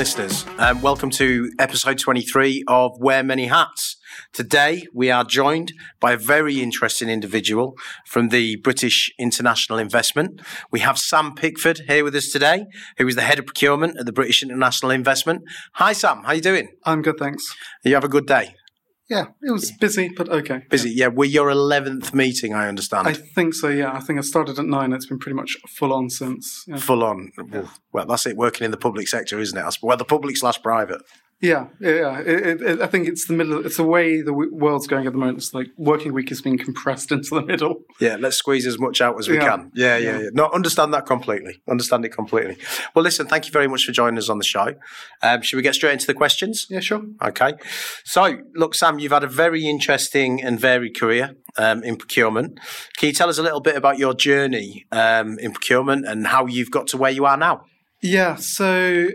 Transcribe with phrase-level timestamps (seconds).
[0.00, 0.46] Listeners.
[0.56, 3.98] Um, welcome to episode 23 of Wear Many Hats.
[4.32, 7.76] Today, we are joined by a very interesting individual
[8.06, 10.40] from the British International Investment.
[10.70, 12.64] We have Sam Pickford here with us today,
[12.96, 15.42] who is the head of procurement at the British International Investment.
[15.74, 16.22] Hi, Sam.
[16.22, 16.68] How are you doing?
[16.86, 17.54] I'm good, thanks.
[17.84, 18.54] You have a good day?
[19.10, 20.62] Yeah, it was busy, but okay.
[20.70, 21.08] Busy, yeah.
[21.08, 23.08] We're your 11th meeting, I understand.
[23.08, 23.92] I think so, yeah.
[23.92, 24.92] I think I started at nine.
[24.92, 26.64] It's been pretty much full on since.
[26.68, 27.32] Yeah, Full on.
[27.92, 29.78] Well, that's it, working in the public sector, isn't it?
[29.82, 31.02] Well, the public slash private.
[31.40, 31.66] Yeah.
[31.80, 33.64] yeah, it, it, I think it's the middle.
[33.64, 35.38] It's the way the world's going at the moment.
[35.38, 37.82] It's like working week is being compressed into the middle.
[38.00, 39.48] Yeah, let's squeeze as much out as we Yeah.
[39.48, 39.70] can.
[39.74, 40.18] Yeah, yeah, Yeah.
[40.24, 40.28] yeah.
[40.32, 41.62] No, understand that completely.
[41.68, 42.56] Understand it completely.
[42.94, 44.74] Well, listen, thank you very much for joining us on the show.
[45.22, 46.66] Um, should we get straight into the questions?
[46.68, 47.02] Yeah, sure.
[47.22, 47.54] Okay.
[48.04, 52.58] So, look, Sam, you've had a very interesting and varied career um, in procurement.
[52.96, 56.46] Can you tell us a little bit about your journey um, in procurement and how
[56.46, 57.62] you've got to where you are now?
[58.02, 59.08] Yeah, so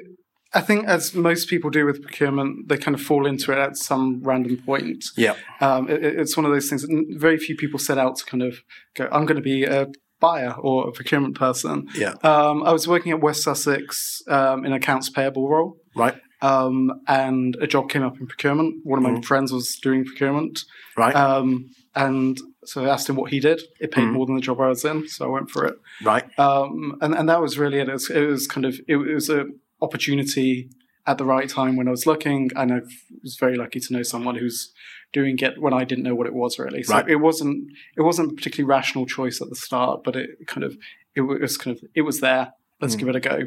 [0.55, 3.75] I think as most people do with procurement, they kind of fall into it at
[3.77, 5.03] some random point.
[5.17, 5.35] Yeah.
[5.59, 8.41] Um, it, it's one of those things that very few people set out to kind
[8.41, 8.57] of
[8.95, 9.87] go, I'm going to be a
[10.21, 11.87] buyer or a procurement person.
[11.93, 12.13] Yeah.
[12.23, 16.15] Um, I was working at West Sussex um, in accounts payable role, Right.
[16.41, 18.75] um, and a job came up in procurement.
[18.83, 19.25] One of my Mhm.
[19.25, 20.61] friends was doing procurement,
[20.95, 21.13] Right.
[21.15, 23.61] um, and so I asked him what he did.
[23.81, 24.13] It paid Mhm.
[24.13, 25.75] more than the job I was in, so I went for it.
[26.03, 26.23] right.
[26.39, 27.89] Um, and and that was really it.
[27.89, 29.45] It was, it was kind of it, was a
[29.85, 30.69] opportunity
[31.07, 32.79] at the right time when I was looking, and I
[33.23, 34.73] was very lucky to know someone who's
[35.13, 36.83] doing it when I didn't know what it was really.
[36.83, 37.09] So Right.
[37.15, 37.57] it wasn't
[37.99, 40.71] it wasn't a particularly rational choice at the start, but it kind of
[41.15, 42.45] it was kind of it was there.
[42.81, 42.99] Let's Mm.
[42.99, 43.37] give it a go.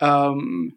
[0.00, 0.72] Um,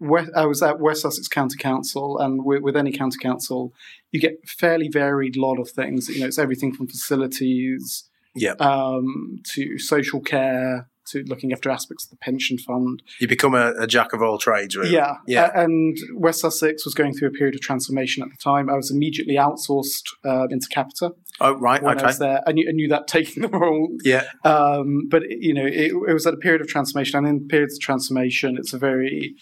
[0.00, 3.72] West, I was at West Sussex County Council, and with, with any county council,
[4.12, 6.08] you get fairly varied lot of things.
[6.08, 8.04] You know, it's everything from facilities
[8.36, 8.52] Yeah.
[8.60, 13.02] um, to social care to looking after aspects of the pension fund.
[13.20, 14.92] You become a, a jack of all trades, really.
[14.92, 15.50] Yeah, Yeah.
[15.54, 18.68] A- and West Sussex was going through a period of transformation at the time.
[18.70, 21.82] I was immediately outsourced uh, into Capita Oh, right.
[21.82, 22.42] when I was there.
[22.46, 24.24] I knew, I knew that taking the role, Yeah.
[24.44, 27.74] um, but you know, it, it was at a period of transformation, and in periods
[27.74, 29.34] of transformation, it's a very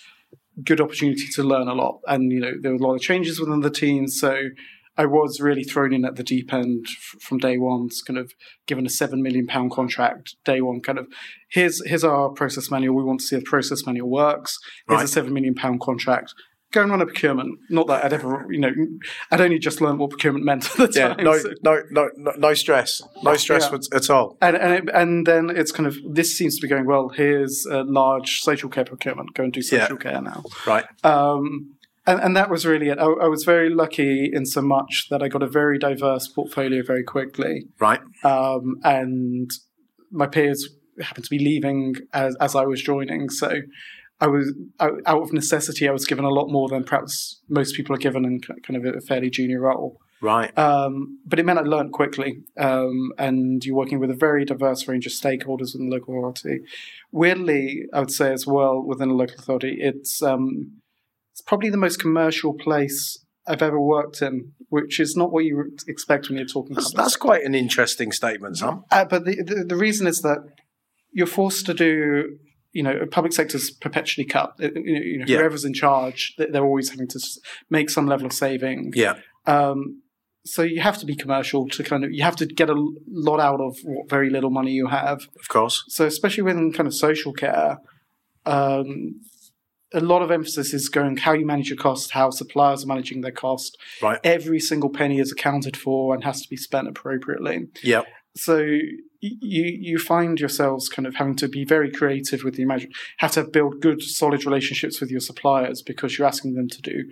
[0.64, 2.00] good opportunity to learn a lot.
[2.06, 4.36] And you know, there were a lot of changes within the team, so
[4.98, 7.86] I was really thrown in at the deep end f- from day one.
[7.86, 8.32] It's kind of
[8.66, 10.80] given a seven million pound contract day one.
[10.80, 11.06] Kind of
[11.50, 12.96] here's here's our process manual.
[12.96, 14.58] We want to see if the process manual works.
[14.88, 15.04] Here's Right.
[15.04, 16.32] a seven million pound contract.
[16.72, 17.58] Go and run a procurement.
[17.70, 18.72] Not that I'd ever, you know,
[19.30, 21.14] I'd only just learned what procurement meant at the Yeah.
[21.14, 21.24] time.
[21.24, 23.00] No, so- no, no, no, no stress.
[23.22, 23.78] No stress Yeah.
[23.96, 24.36] at- all.
[24.42, 27.08] and and, it, and then it's kind of this seems to be going well.
[27.10, 29.32] Here's a large social care procurement.
[29.34, 29.82] Go and do Yeah.
[29.82, 30.42] social care now.
[30.66, 30.84] Right.
[31.04, 31.75] Um,
[32.06, 32.98] and, and that was really it.
[32.98, 36.82] I, I was very lucky in so much that I got a very diverse portfolio
[36.82, 37.66] very quickly.
[37.78, 38.00] Right.
[38.24, 39.50] Um, and
[40.10, 40.68] my peers
[41.00, 43.28] happened to be leaving as, as I was joining.
[43.30, 43.60] So
[44.20, 45.88] I was out out of necessity.
[45.88, 48.94] I was given a lot more than perhaps most people are given in kind of
[48.94, 49.98] a fairly junior role.
[50.22, 50.56] Right.
[50.56, 54.88] Um, but it meant I learned quickly, um, and you're working with a very diverse
[54.88, 56.60] range of stakeholders within the local authority.
[57.12, 60.80] Weirdly, I would say as well within a local authority, it's um,
[61.36, 65.56] it's probably the most commercial place I've ever worked in, which is not what you
[65.58, 66.74] would expect when you're talking.
[66.74, 68.84] That's, that's quite an interesting statement, Sam.
[68.90, 70.38] uh, but the, the the reason is that
[71.12, 72.38] you're forced to do.
[72.72, 74.50] You know, a public sector's perpetually cut.
[74.62, 75.38] Uh, You know, Yeah.
[75.38, 77.18] whoever's in charge, they- they're always having to
[77.70, 78.92] make some level of saving.
[78.94, 79.14] Yeah.
[79.46, 80.02] Um,
[80.44, 82.76] so you have to be commercial to kind of you have to get a
[83.28, 85.20] lot out of what very little money you have.
[85.42, 85.84] Of course.
[85.88, 87.78] So especially within kind of social care,
[88.44, 89.20] um,
[89.94, 93.20] a lot of emphasis is going how you manage your cost, how suppliers are managing
[93.20, 93.76] their cost.
[94.02, 94.18] Right.
[94.24, 98.02] Every single penny is accounted for and has to be spent appropriately Yeah.
[98.36, 98.56] so
[99.20, 103.32] you you find yourselves kind of having to be very creative with the imagine have
[103.32, 107.04] to build good solid relationships with your suppliers because you're asking them to do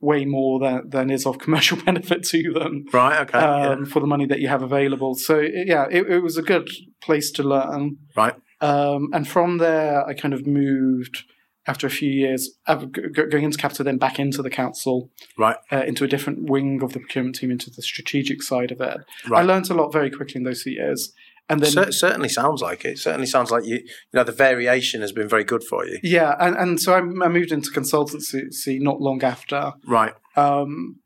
[0.00, 3.20] way more than, than is of commercial benefit to them Right.
[3.20, 3.38] Okay.
[3.38, 3.68] yeah.
[3.70, 6.68] um, for the money that you have available so yeah it, it was a good
[7.02, 8.34] place to learn Right.
[8.62, 11.24] um, and from there i kind of moved
[11.66, 15.10] after a few years of g- g- going into Capita, then back into the council,
[15.36, 15.56] Right.
[15.70, 18.86] uh, into a different wing of the procurement team, into the strategic side of it.
[18.88, 19.00] Right.
[19.26, 19.46] I Right.
[19.46, 21.12] learned a lot very quickly in those few years.
[21.50, 22.98] And then, Cer- certainly sounds like it.
[22.98, 23.74] Certainly sounds like you.
[23.76, 23.82] You
[24.14, 25.98] know, the variation has been very good for you.
[26.02, 29.72] yeah, and, and so I, I moved into consultancy not long after.
[29.84, 30.14] Right.
[30.36, 31.00] Um,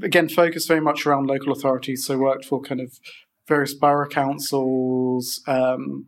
[0.00, 2.04] again, focused very much around local authorities.
[2.06, 2.92] So worked for kind of
[3.48, 6.06] various borough councils um,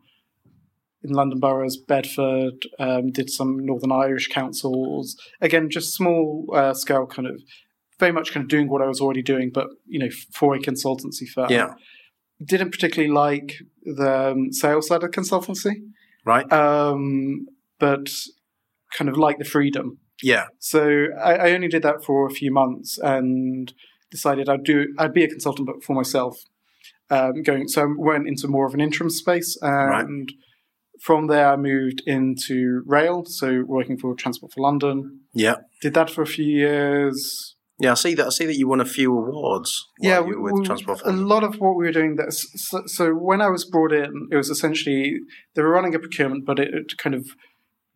[1.09, 2.65] in London boroughs, Bedford.
[2.79, 5.15] Um, did some Northern Irish councils.
[5.41, 7.41] Again, just small uh, scale, kind of
[7.99, 10.59] very much kind of doing what I was already doing, but you know, for a
[10.59, 11.49] consultancy firm.
[11.49, 11.73] Yeah.
[12.43, 15.75] Didn't particularly like the um, sales side of consultancy,
[16.25, 16.51] Right.
[16.51, 17.45] um,
[17.79, 18.09] but
[18.93, 20.45] kind of like the freedom Yeah.
[20.59, 23.73] So I, I only did that for a few months and
[24.11, 26.37] decided I'd do I'd be a consultant, but for myself.
[27.09, 30.07] Um, going so I went into more of an interim space, and Right.
[31.01, 35.21] From there I moved into rail, so working for Transport for London.
[35.33, 35.55] Yeah.
[35.81, 37.55] Did that for a few years.
[37.79, 38.27] Yeah, I see that.
[38.27, 39.85] I see that you won a few awards.
[39.99, 41.01] yeah, you we, were with Transport.
[41.03, 42.15] a lot of what we were doing.
[42.15, 45.17] That so, so when I was brought in, it was essentially
[45.55, 47.27] they were running a procurement, but it, it kind of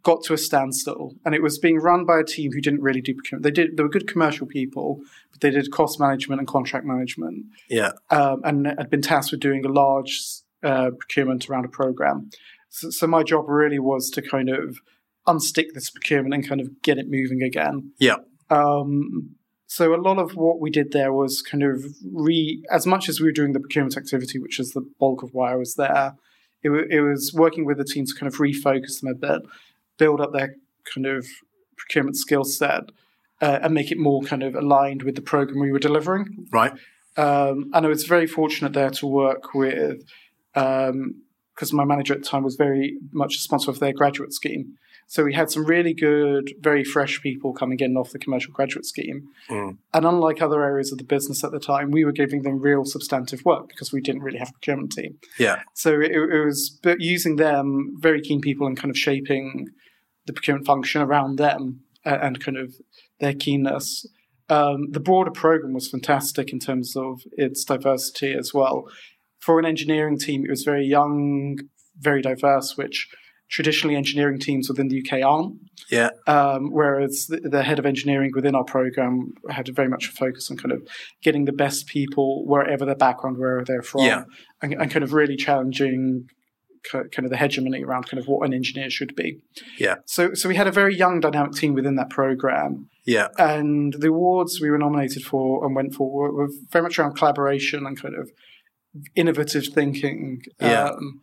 [0.03, 2.99] got to a standstill, and it was being run by a team who didn't really
[3.01, 3.43] do procurement.
[3.43, 3.77] They did.
[3.77, 4.99] They were good commercial people,
[5.31, 7.91] but they did cost management and contract management, Yeah.
[8.09, 10.19] um, and had been tasked with doing a large
[10.61, 12.29] uh, procurement around a program.
[12.69, 14.79] So, so my job really was to kind of
[15.27, 17.91] unstick this procurement and kind of get it moving again.
[17.99, 18.17] Yeah.
[18.49, 19.35] Um,
[19.67, 23.19] so a lot of what we did there was kind of re, as much as
[23.19, 26.15] we were doing the procurement activity, which is the bulk of why I was there,
[26.63, 29.43] it, wa- it was working with the team to kind of refocus them a bit,
[29.97, 30.55] build up their
[30.91, 31.27] kind of
[31.77, 32.85] procurement skill set,
[33.41, 36.47] uh, and make it more kind of aligned with the program we were delivering.
[36.51, 36.73] Right.
[37.15, 40.03] Um, and I was very fortunate there to work with,
[41.59, 44.77] because my manager at the time was very much a sponsor of their graduate scheme.
[45.07, 48.85] So we had some really good, very fresh people coming in off the commercial graduate
[48.85, 49.23] scheme.
[49.49, 49.77] Mm.
[49.93, 52.85] And unlike other areas of the business at the time, we were giving them real
[52.85, 55.17] substantive work because we didn't really have a procurement team.
[55.37, 55.63] Yeah.
[55.73, 59.67] So it, it was but using them, very keen people, and kind of shaping
[60.27, 62.75] the procurement function around them and, and kind of
[63.19, 64.05] their keenness.
[64.47, 68.85] Um, the broader program was fantastic in terms of its diversity as well.
[69.39, 71.57] For an engineering team, it was very young,
[71.97, 73.07] very diverse, which
[73.49, 75.55] traditionally engineering teams within the UK aren't.
[75.89, 76.09] Yeah.
[76.27, 80.51] Um, whereas the, the head of engineering within our program had very much a focus
[80.51, 80.87] on kind of
[81.23, 84.23] getting the best people wherever their background, wherever they're from, Yeah.
[84.61, 86.27] and, and kind of really challenging
[86.91, 89.39] kind of the hegemony around kind of what an engineer should be.
[89.77, 89.95] Yeah.
[90.05, 93.27] So, so we had a very young, dynamic team within that program, Yeah.
[93.37, 97.15] and the awards we were nominated for and went for were, were very much around
[97.15, 98.29] collaboration and kind of
[99.15, 100.41] innovative thinking.
[100.59, 100.89] Yeah.
[100.89, 101.21] Um,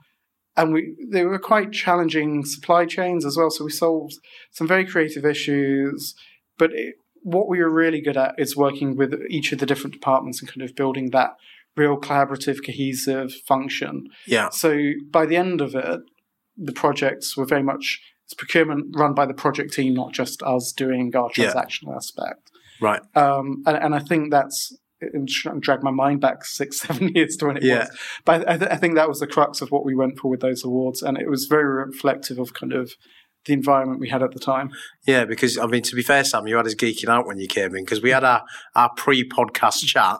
[0.56, 3.50] and we they were quite challenging supply chains as well.
[3.50, 4.14] So we solved
[4.50, 6.14] some very creative issues,
[6.58, 9.92] but it, what we were really good at is working with each of the different
[9.92, 11.30] departments and kind of building that
[11.76, 14.06] real collaborative, cohesive function.
[14.26, 14.48] Yeah.
[14.48, 16.00] So by the end of it,
[16.56, 20.72] the projects were very much it's procurement run by the project team, not just us
[20.72, 21.52] doing our Yeah.
[21.52, 22.50] transactional aspect.
[22.80, 23.00] Right.
[23.14, 25.28] Um, and, and I think that's and
[25.60, 27.81] drag my mind back six, seven years to when it Yeah.
[27.81, 27.98] was.
[28.25, 30.40] But I, th- I think that was the crux of what we went for with
[30.40, 32.93] those awards, and it was very reflective of kind of
[33.44, 34.70] the environment we had at the time.
[35.06, 37.46] Yeah, because I mean, to be fair, Sam, you had us geeking out when you
[37.46, 38.43] came in because we had our,
[38.75, 40.19] our pre-podcast chat,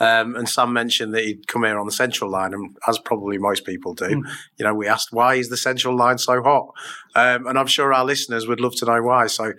[0.00, 3.38] um, and Sam mentioned that he'd come here on the Central Line, and as probably
[3.38, 4.22] most people do, Mm.
[4.58, 6.68] you know, we asked why is the Central Line so hot,
[7.14, 9.26] um, and I'm sure our listeners would love to know why.
[9.28, 9.52] So,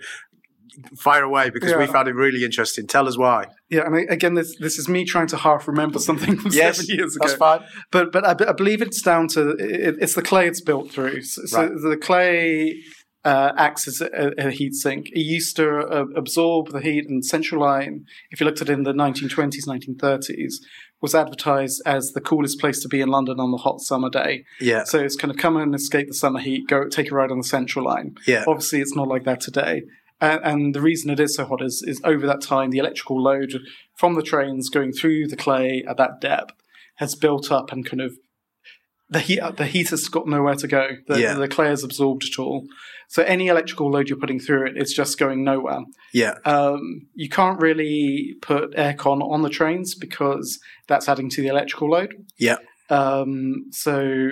[0.96, 2.86] fire away because we found it really interesting.
[2.86, 3.46] Tell us why.
[3.68, 6.84] Yeah, and I, again, this this is me trying to half remember something from seven
[6.88, 7.26] years ago.
[7.26, 7.60] that's fine.
[7.90, 11.22] But but I, I believe it's down to it, it's the clay it's built through.
[11.22, 11.70] So, so Right.
[11.90, 12.82] the clay
[13.24, 15.08] uh, acts as a, a heat sink.
[15.12, 18.72] It used to uh, absorb the heat, and Central Line, if you looked at it
[18.72, 20.54] in the 1920s, 1930s,
[21.02, 24.44] was advertised as the coolest place to be in London on the hot summer day.
[24.60, 27.30] Yeah, So it's kind of come and escape the summer heat, go take a ride
[27.30, 28.14] on the Central Line.
[28.26, 29.82] yeah, Obviously, it's not like that today.
[30.20, 33.22] And, and the reason it is so hot is, is over that time, the electrical
[33.22, 33.52] load
[33.94, 36.54] from the trains going through the clay at that depth
[36.96, 38.16] has built up and kind of
[39.10, 40.88] the heat the heat has got nowhere to go.
[41.06, 41.34] The, Yeah.
[41.34, 42.66] the clay has absorbed it all.
[43.08, 45.80] So any electrical load you're putting through it, it's just going nowhere.
[46.12, 50.58] yeah, Um, you can't really put aircon on the trains because
[50.88, 52.12] that's adding to the electrical load.
[52.38, 52.56] Yeah.
[52.90, 54.30] Um, so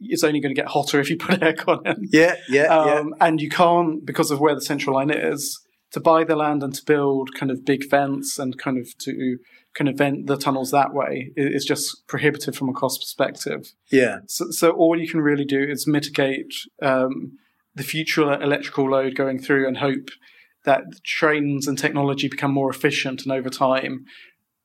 [0.00, 2.08] it's only going to get hotter if you put aircon in.
[2.12, 2.94] yeah, yeah, yeah.
[2.94, 5.60] Um, And you can't, because of where the central line is,
[5.92, 9.38] to buy the land and to build kind of big vents and kind of to
[9.74, 13.72] kind of vent the tunnels that way is just prohibitive from a cost perspective.
[13.92, 14.18] yeah.
[14.26, 17.38] So, so all you can really do is mitigate um,
[17.74, 20.08] the future electrical load going through and hope
[20.64, 24.04] that trains and technology become more efficient and over time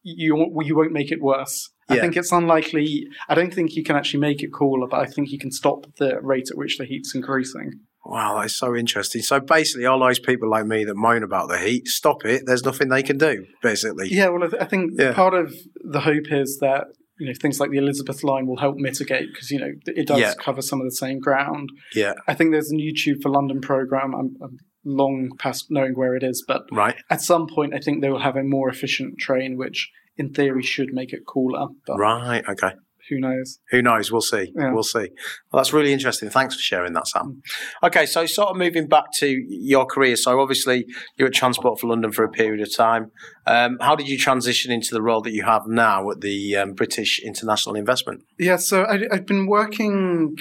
[0.04, 1.70] you you won't make it worse.
[1.92, 2.02] I Yeah.
[2.02, 3.08] think it's unlikely.
[3.30, 5.86] I don't think you can actually make it cooler, but I think you can stop
[5.98, 7.72] the rate at which the heat's increasing.
[8.06, 9.22] Wow, that is so interesting.
[9.22, 12.44] So basically, all those people like me that moan about the heat, stop it.
[12.48, 13.46] There's nothing they can do.
[13.62, 15.14] Basically, Yeah, well, I, th- I think Yeah.
[15.14, 16.86] part of the hope is that
[17.20, 20.20] you know things like the Elizabeth line will help mitigate because you know it does
[20.20, 20.34] Yeah.
[20.40, 21.70] cover some of the same ground.
[21.94, 24.16] yeah, I think there's a New Tube for London program.
[24.16, 28.02] I'm, I'm long past knowing where it is, but right, at some point, I think
[28.02, 31.68] they will have a more efficient train, which in theory should make it cooler.
[31.86, 32.72] But, right, okay,
[33.10, 33.60] who knows?
[33.72, 34.12] Who knows?
[34.12, 34.54] We'll see.
[34.56, 34.72] Yeah.
[34.72, 35.10] We'll see.
[35.52, 36.30] Well, that's really interesting.
[36.30, 37.42] Thanks for sharing that, Sam.
[37.84, 40.16] Okay, so sort of moving back to your career.
[40.16, 40.86] So obviously
[41.18, 43.12] you're at Transport for London for a period of time.
[43.46, 46.74] Um, how did you transition into the role that you have now at the um,
[46.74, 48.24] British International Investment?
[48.40, 50.38] Yeah, so I, I've been working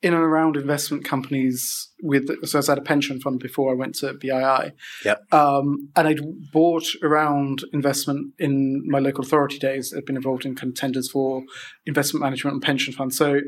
[0.00, 2.28] in and around investment companies with.
[2.46, 4.72] So I was at a pension fund before I went to BII.
[5.04, 5.32] Yep.
[5.32, 6.20] Um, and I'd
[6.52, 9.92] bought around investment in my local authority days.
[9.96, 11.42] I'd been involved in contenders for
[11.86, 13.16] investment management and pension funds.
[13.16, 13.40] So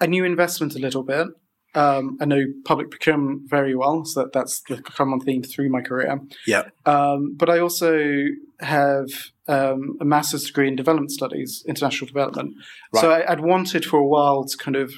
[0.00, 1.28] I knew investment a little bit.
[1.72, 5.82] Um, I know public procurement very well, so that, that's the common theme through my
[5.82, 6.18] career.
[6.44, 6.64] Yeah.
[6.84, 8.24] Um, but I also
[8.58, 9.06] have
[9.46, 12.54] um, a master's degree in development studies, international development.
[12.96, 14.92] So I, I'd wanted for a while to kind of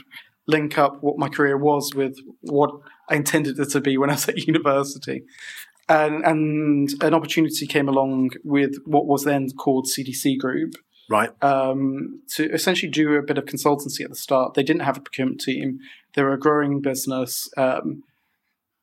[0.46, 2.70] link up what my career was with what
[3.08, 5.22] I intended it to be when I was at university.
[5.88, 10.74] And, and an opportunity came along with what was then called CDC Group
[11.08, 11.30] Right.
[11.42, 14.54] um, to essentially do a bit of consultancy at the start.
[14.54, 15.80] They didn't have a procurement team.
[16.14, 17.50] They were a growing business.
[17.56, 18.04] Um,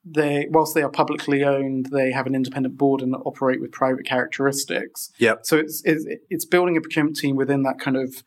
[0.06, 4.06] they, whilst they are publicly owned, they have an independent board and operate with private
[4.06, 5.12] characteristics.
[5.18, 5.40] Yep.
[5.44, 8.24] So it's it's, it's building a procurement team within that kind of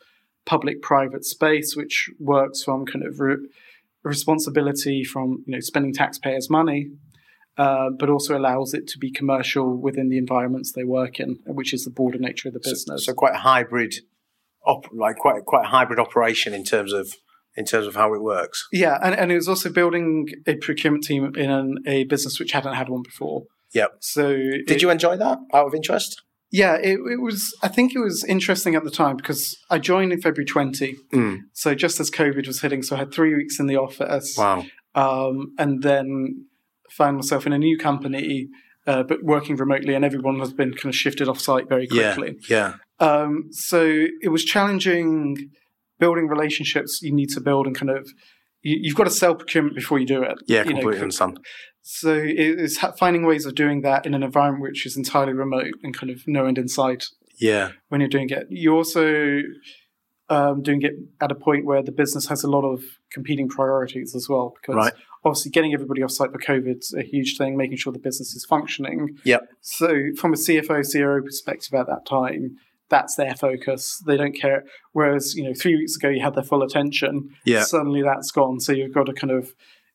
[0.46, 3.36] public-private space, which works from kind of re-
[4.04, 6.90] responsibility from you know spending taxpayers' money,
[7.58, 11.72] uh, but also allows it to be commercial within the environments they work in, which
[11.72, 13.06] is the broader nature of the business.
[13.06, 13.94] So quite a hybrid,
[14.66, 17.14] op- like quite quite a hybrid operation in terms of
[17.54, 18.66] in terms of how it works.
[18.72, 22.52] Yeah, and, and it was also building a procurement team in an, a business which
[22.52, 23.42] hadn't had one before.
[23.74, 23.96] Yep.
[24.00, 26.22] So Did it- you enjoy that out of interest?
[26.52, 27.56] Yeah, it, it was.
[27.62, 31.38] I think it was interesting at the time because I joined in February 20, Mm.
[31.54, 32.82] so just as COVID was hitting.
[32.82, 34.66] So I had three weeks in the office, Wow.
[34.94, 36.46] um, and then
[36.90, 38.48] found myself in a new company,
[38.86, 42.36] uh, but working remotely, and everyone has been kind of shifted off site very quickly.
[42.50, 42.74] Yeah.
[43.00, 45.50] Um, so it was challenging
[45.98, 48.08] building relationships you need to build and kind of
[48.62, 50.36] you, you've got to sell procurement before you do it.
[50.46, 50.64] Yeah.
[50.64, 51.40] You know, Completely understand.
[51.82, 55.96] So it's finding ways of doing that in an environment which is entirely remote and
[55.96, 57.06] kind of no end in sight
[57.38, 57.72] Yeah.
[57.88, 58.46] when you're doing it.
[58.50, 59.40] You're also
[60.28, 64.14] um, doing it at a point where the business has a lot of competing priorities
[64.14, 64.92] as well, because Right.
[65.24, 68.44] obviously getting everybody off site for COVID's a huge thing, making sure the business is
[68.46, 69.18] functioning.
[69.24, 69.48] Yep.
[69.60, 72.56] So from a CFO, CRO perspective at that time,
[72.88, 74.02] that's their focus.
[74.06, 74.64] They don't care.
[74.92, 77.30] Whereas, you know, three weeks ago you had their full attention.
[77.44, 77.62] Yeah.
[77.64, 78.60] Suddenly that's gone.
[78.60, 79.52] So you've got to kind of,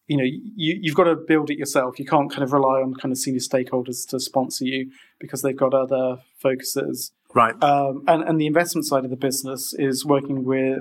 [0.07, 1.99] you know, you, you've got to build it yourself.
[1.99, 5.55] You can't kind of rely on kind of senior stakeholders to sponsor you because they've
[5.55, 7.11] got other focuses.
[7.33, 7.61] Right.
[7.61, 10.79] Um, and, and the investment side of the business is working with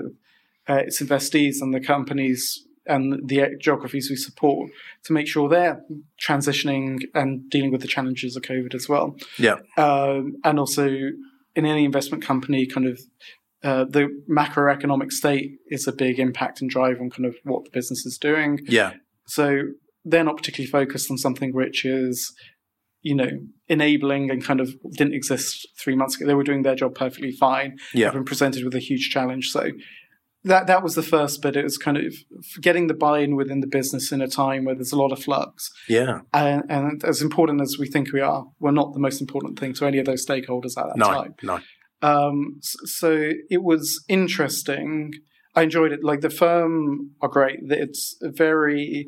[0.69, 4.71] uh, its investees and the companies and the geographies we support
[5.03, 5.83] to make sure they're
[6.25, 9.17] transitioning and dealing with the challenges of COVID as well.
[9.37, 9.57] Yeah.
[9.77, 13.01] Um, and also in any investment company, kind of
[13.61, 17.71] uh, the macroeconomic state is a big impact and drive on kind of what the
[17.71, 18.59] business is doing.
[18.67, 18.93] Yeah.
[19.27, 19.61] So
[20.05, 22.33] they're not particularly focused on something which is,
[23.01, 23.29] you know,
[23.67, 26.25] enabling and kind of didn't exist three months ago.
[26.25, 27.77] They were doing their job perfectly fine.
[27.93, 28.11] Yeah.
[28.11, 29.49] Been presented with a huge challenge.
[29.49, 29.71] So
[30.43, 31.57] that that was the first bit.
[31.57, 32.13] It was kind of
[32.61, 35.69] getting the buy-in within the business in a time where there's a lot of flux.
[35.89, 36.21] Yeah.
[36.33, 39.73] And, and as important as we think we are, we're not the most important thing
[39.73, 41.05] to any of those stakeholders at that No.
[41.07, 41.33] time.
[41.43, 41.59] No.
[42.01, 45.11] Um, so it was interesting.
[45.57, 46.03] I enjoyed it.
[46.03, 47.59] Like the firm are great.
[47.63, 49.07] It's very.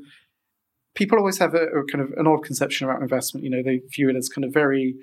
[0.96, 3.44] People always have a, a kind of an odd conception about investment.
[3.46, 4.96] You know, they view it as kind of very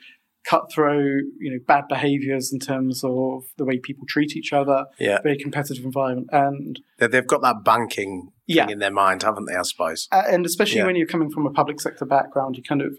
[0.51, 1.23] cutthroat.
[1.39, 4.87] You know, bad behaviors in terms of the way people treat each other.
[4.99, 5.21] Yeah.
[5.23, 8.65] Very competitive environment, and They- They've got that banking Yeah.
[8.65, 9.55] thing in their mind, haven't they?
[9.55, 10.09] I suppose.
[10.13, 10.87] uh, and especially Yeah.
[10.87, 12.99] when you're coming from a public sector background, you kind of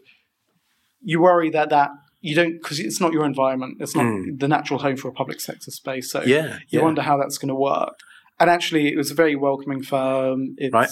[1.02, 1.90] you worry that that
[2.22, 3.78] you don't because it's not your environment.
[3.80, 4.40] It's not Mm.
[4.40, 6.12] the natural home for a public sector space.
[6.12, 6.58] So Yeah.
[6.70, 6.82] you Yeah.
[6.84, 7.96] wonder how that's going to work.
[8.40, 10.56] And actually, it was a very welcoming firm.
[10.58, 10.90] It's Right.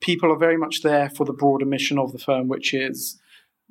[0.00, 3.20] people are very much there for the broader mission of the firm, which is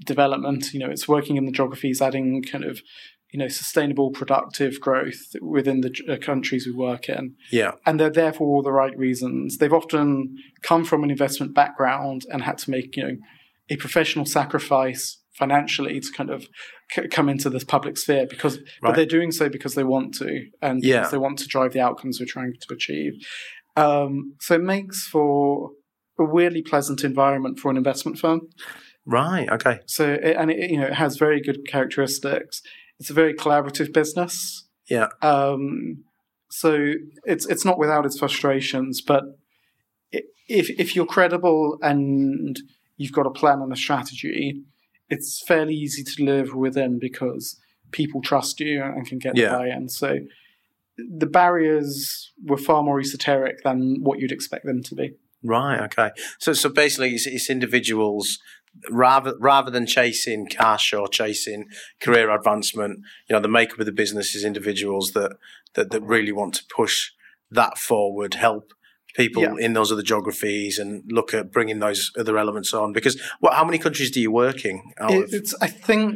[0.05, 0.73] development.
[0.73, 2.81] You know, it's working in the geographies, adding kind of
[3.31, 7.71] you know sustainable, productive growth within the uh, countries we work in Yeah.
[7.83, 9.57] and they're there for all the right reasons.
[9.57, 13.17] They've often come from an investment background and had to make, you know,
[13.71, 16.47] a professional sacrifice financially to kind of
[16.91, 20.45] c- come into this public sphere because, but they're doing so because they want to
[20.61, 20.99] and Yeah.
[20.99, 23.13] because they want to drive the outcomes we're trying to achieve.
[23.75, 25.71] Um, so it makes for
[26.19, 28.41] a weirdly pleasant environment for an investment firm.
[29.05, 29.49] Right.
[29.49, 29.79] Okay.
[29.87, 32.61] So it, and it, you know, it has very good characteristics.
[32.99, 34.67] It's a very collaborative business.
[34.89, 35.07] Yeah.
[35.21, 36.03] Um,
[36.51, 36.93] so
[37.25, 39.23] it's it's not without its frustrations, but
[40.47, 42.59] if if you're credible and
[42.97, 44.61] you've got a plan and a strategy,
[45.13, 47.59] it's fairly easy to live within because
[47.91, 49.51] people trust you and can get Yeah.
[49.51, 49.89] the buy-in.
[49.89, 50.09] So
[50.97, 55.07] the barriers were far more esoteric than what you'd expect them to be.
[55.43, 55.79] Right.
[55.81, 56.09] Okay.
[56.39, 58.39] So so basically, it's, it's individuals
[58.89, 61.67] rather rather than chasing cash or chasing
[61.99, 62.99] career advancement.
[63.27, 65.31] You know, the makeup of the business is individuals that
[65.75, 67.11] that, that really want to push
[67.51, 68.73] that forward, help
[69.13, 69.55] people Yeah.
[69.59, 72.93] in those other geographies, and look at bringing those other elements on.
[72.93, 73.53] Because what?
[73.53, 74.81] How many countries do you work in?
[74.99, 76.13] Out It, it's I think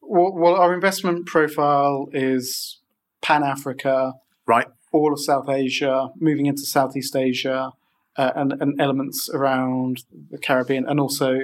[0.00, 2.78] well, well, our investment profile is
[3.22, 4.14] Pan Africa,
[4.46, 4.66] Right.
[4.92, 7.70] all of South Asia, moving into Southeast Asia,
[8.16, 11.38] uh, and, and elements around the Caribbean, and also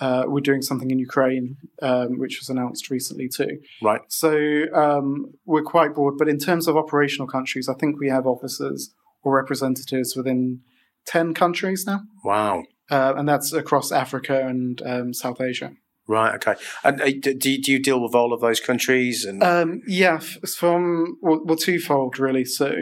[0.00, 3.58] uh, we're doing something in Ukraine, um, which was announced recently too.
[3.82, 4.00] Right.
[4.08, 8.26] So um, we're quite broad, but in terms of operational countries, I think we have
[8.26, 10.60] officers or representatives within
[11.06, 12.64] ten countries now, Wow.
[12.90, 15.72] uh, and that's across Africa and um, South Asia.
[16.06, 16.34] Right.
[16.34, 16.54] Okay.
[16.82, 19.24] And uh, do, do you deal with all of those countries?
[19.24, 22.44] And Um, yeah, from well, well, twofold really.
[22.44, 22.72] So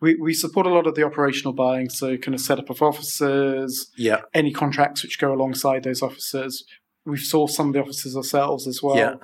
[0.00, 3.90] we, we support a lot of the operational buying, so kind of setup of offices,
[3.96, 4.20] yeah.
[4.34, 6.64] any contracts which go alongside those offices.
[7.06, 8.96] We've sourced some of the offices ourselves as well.
[8.96, 9.14] Yeah.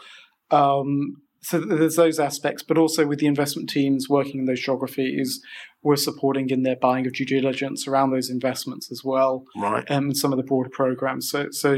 [0.50, 5.40] Um, so there's those aspects, but also with the investment teams working in those geographies,
[5.82, 9.88] we're supporting in their buying of due diligence around those investments as well Right.
[9.90, 11.28] um, and some of the broader programs.
[11.28, 11.76] So, so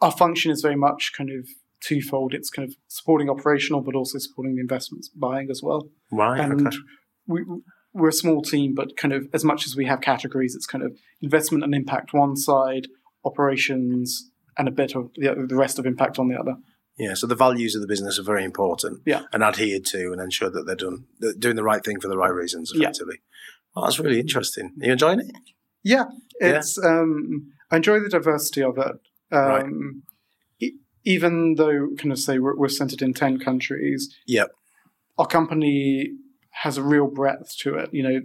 [0.00, 1.48] our function is very much kind of
[1.80, 2.34] twofold.
[2.34, 5.88] It's kind of supporting operational, but also supporting the investments buying as well.
[6.12, 6.40] Right.
[6.40, 6.76] And okay.
[7.26, 7.44] we,
[7.92, 10.84] we're a small team, but kind of as much as we have categories, it's kind
[10.84, 12.86] of investment and impact one side,
[13.24, 16.54] operations, and a bit of the, the rest of impact on the other.
[16.98, 19.22] Yeah, so the values of the business are very important Yeah.
[19.32, 22.16] and adhered to and ensure that they're done they're doing the right thing for the
[22.18, 22.82] right reasons Yeah.
[22.88, 23.20] effectively.
[23.74, 24.72] Well, that's really interesting.
[24.82, 25.30] Are you enjoying it?
[25.84, 26.04] Yeah,
[26.40, 26.58] Yeah.
[26.58, 26.76] it's.
[26.82, 28.96] Um, I enjoy the diversity of it.
[29.30, 29.62] Right.
[29.64, 30.02] Um,
[30.58, 30.72] e-
[31.04, 34.12] Even though, kind of say, we're, we're centered in ten countries.
[34.26, 34.50] Yep.
[35.18, 36.12] Our company
[36.62, 37.90] has a real breadth to it.
[37.92, 38.20] You know,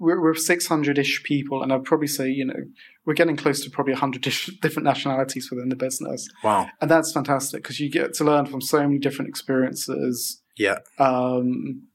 [0.00, 2.62] we're, we're six hundred ish people, and I'd probably say, you know,
[3.06, 4.22] we're getting close to probably hundred
[4.62, 6.68] different nationalities within the business, Wow.
[6.80, 10.42] and that's fantastic because you get to learn from so many different experiences.
[10.58, 10.78] Yeah.
[10.98, 11.88] Um,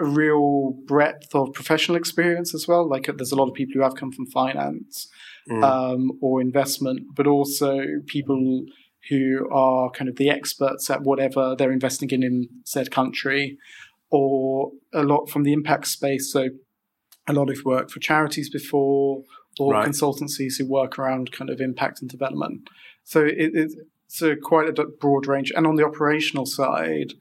[0.00, 2.88] a real breadth of professional experience as well.
[2.88, 5.08] Like there's a lot of people who have come from finance
[5.50, 5.64] Mm.
[5.64, 8.62] um, or investment, but also people
[9.10, 13.58] who are kind of the experts at whatever they're investing in in said country,
[14.10, 16.30] or a lot from the impact space.
[16.32, 16.50] So
[17.28, 19.22] a lot of work for charities before,
[19.58, 19.88] or Right.
[19.88, 22.68] consultancies who work around kind of impact and development.
[23.04, 25.52] So it, it's a quite a broad range.
[25.54, 27.14] And on the operational side,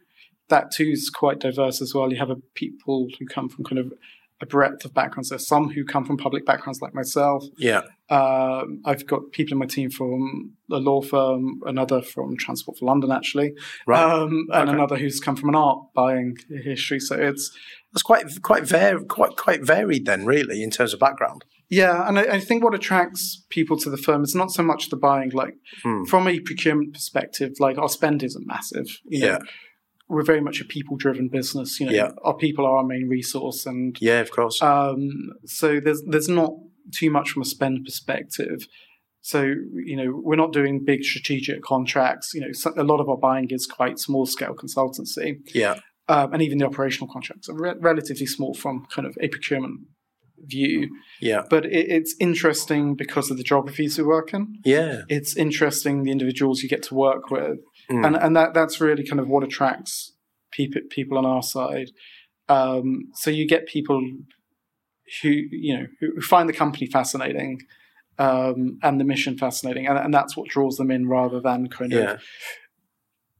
[0.50, 2.12] that too is quite diverse as well.
[2.12, 3.94] You have a people who come from kind of
[4.42, 5.30] a breadth of backgrounds.
[5.30, 7.46] There's some who come from public backgrounds like myself.
[7.58, 7.82] Yeah.
[8.10, 12.86] Um, I've got people in my team from a law firm, another from Transport for
[12.86, 13.54] London, actually,
[13.86, 14.02] Right.
[14.04, 14.74] um, and Okay.
[14.78, 17.00] another who's come from an art buying history.
[17.00, 17.56] So it's
[17.94, 21.46] That's quite quite var- quite quite varied then, really, in terms of background.
[21.72, 24.90] Yeah, and I, I think what attracts people to the firm is not so much
[24.90, 25.32] the buying.
[25.32, 26.04] Like Hmm.
[26.04, 28.88] from a procurement perspective, like our spend isn't massive.
[29.06, 29.38] You know, Yeah.
[30.10, 31.80] we're very much a people-driven business.
[31.80, 32.12] You know, Yeah.
[32.28, 34.62] our people are our main resource, and Yeah, of course.
[34.62, 35.10] Um,
[35.46, 36.52] so there's there's not
[37.00, 38.60] too much from a spend perspective.
[39.24, 39.40] So
[39.90, 42.34] you know we're not doing big strategic contracts.
[42.36, 45.28] You know so a lot of our buying is quite small scale consultancy,
[45.64, 45.76] yeah.
[46.14, 49.82] um, and even the operational contracts are re- relatively small from kind of a procurement
[50.46, 50.90] view.
[51.20, 51.44] Yeah.
[51.50, 54.60] But it, it's interesting because of the geographies we work in.
[54.66, 55.02] Yeah.
[55.10, 58.06] It's interesting the individuals you get to work with, Mm.
[58.06, 60.14] and and that that's really kind of what attracts
[60.52, 61.90] people people on our side.
[62.48, 64.00] Um, so you get people
[65.22, 67.60] who you know who find the company fascinating
[68.20, 71.92] um, and the mission fascinating, and, and that's what draws them in rather than kind
[71.92, 72.12] Yeah.
[72.14, 72.22] of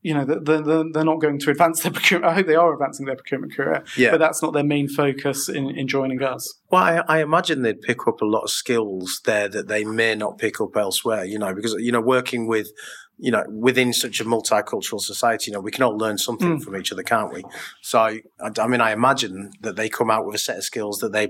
[0.02, 2.32] you know they're, they're, they're not going to advance their procurement.
[2.32, 4.12] I hope they are advancing their procurement career, Yeah.
[4.12, 6.60] but that's not their main focus in, in joining us.
[6.72, 10.16] Well, I, I imagine they'd pick up a lot of skills there that they may
[10.16, 12.70] not pick up elsewhere, you know, because, you know, working with,
[13.18, 16.64] you know, within such a multicultural society, you know, we can all learn something Mm.
[16.64, 17.44] from each other, can't we?
[17.82, 18.22] So, I,
[18.60, 21.28] I mean, I imagine that they come out with a set of skills that they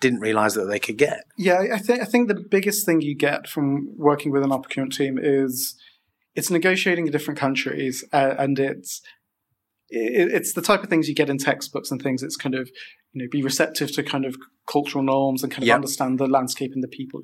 [0.00, 1.24] didn't realize that they could get.
[1.36, 4.58] Yeah, I think I think the biggest thing you get from working with an our
[4.60, 5.76] procurement team is
[6.34, 9.00] it's negotiating in different countries, uh, and it's
[9.88, 12.22] it, it's the type of things you get in textbooks and things.
[12.22, 12.68] It's kind of
[13.12, 14.36] you know be receptive to kind of
[14.70, 15.74] cultural norms and kind of Yeah.
[15.76, 17.22] understand the landscape and the people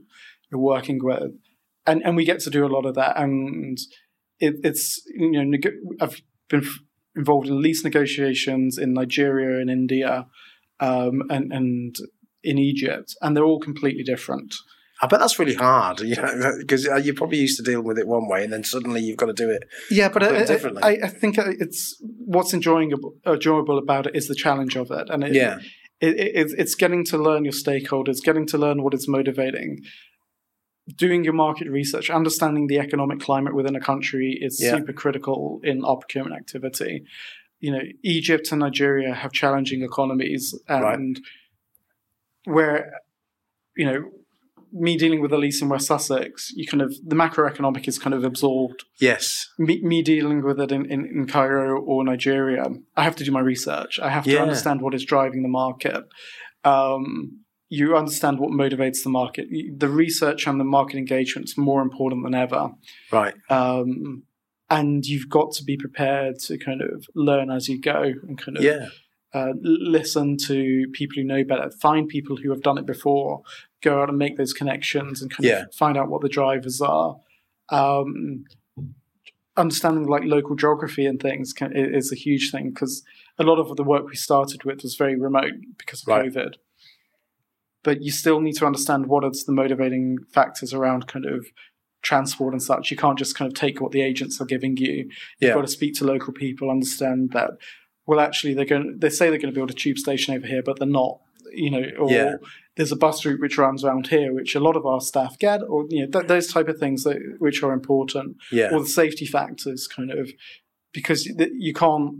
[0.50, 1.32] you're working with,
[1.86, 3.16] and and we get to do a lot of that.
[3.18, 3.78] And
[4.40, 6.80] it, it's you know nego- I've been f-
[7.14, 10.26] involved in lease negotiations in Nigeria and India,
[10.80, 11.96] um, and and
[12.42, 14.54] in Egypt, and they're all completely different.
[15.02, 17.98] I bet that's really hard, you know, because uh, you're probably used to dealing with
[17.98, 19.64] it one way, and then suddenly you've got to do it.
[19.90, 20.82] Yeah, but uh, I, uh, differently.
[20.82, 25.22] I, I think it's what's enjoyable, enjoyable about it is the challenge of it, and
[25.24, 25.58] it, Yeah.
[26.00, 29.82] it, it, it's getting to learn your stakeholders, getting to learn what is motivating,
[30.94, 34.76] doing your market research, understanding the economic climate within a country is Yeah.
[34.76, 37.04] super critical in our procurement activity.
[37.60, 41.20] You know, Egypt and Nigeria have challenging economies, and
[42.44, 42.92] where
[43.76, 44.10] you know
[44.78, 48.24] me dealing with Elise in West Sussex, you kind of the macroeconomic is kind of
[48.24, 49.48] absorbed Yes.
[49.58, 52.64] me, me dealing with it in, in, in Cairo or Nigeria,
[52.96, 53.98] I have to do my research.
[53.98, 54.42] I have to Yeah.
[54.42, 56.04] understand what is driving the market.
[56.64, 59.46] Um, you understand what motivates the market.
[59.76, 62.70] The research and the market engagement is more important than ever.
[63.10, 63.34] Right.
[63.50, 64.22] Um,
[64.70, 68.56] and you've got to be prepared to kind of learn as you go and kind
[68.58, 68.86] of Yeah.
[69.34, 73.42] uh, listen to people who know better, find people who have done it before,
[73.82, 75.62] go out and make those connections and kind Yeah.
[75.64, 77.16] of find out what the drivers are.
[77.70, 78.44] Um,
[79.56, 83.02] understanding like local geography and things can, is a huge thing because
[83.38, 86.30] a lot of the work we started with was very remote because of Right.
[86.30, 86.54] COVID.
[87.82, 91.46] But you still need to understand what is the motivating factors around kind of
[92.02, 92.90] transport and such.
[92.90, 95.08] You can't just kind of take what the agents are giving you.
[95.40, 97.52] You've got to speak to local people, understand that.
[98.06, 98.98] Well, actually, they're going.
[98.98, 101.20] They say they're going to build a tube station over here, but they're not.
[101.52, 102.34] You know, or Yeah.
[102.76, 105.62] There's a bus route which runs around here, which a lot of our staff get,
[105.62, 108.70] or you know, th- those type of things that, which are important, Yeah.
[108.72, 110.30] or the safety factors, kind of,
[110.92, 112.16] because th- you can't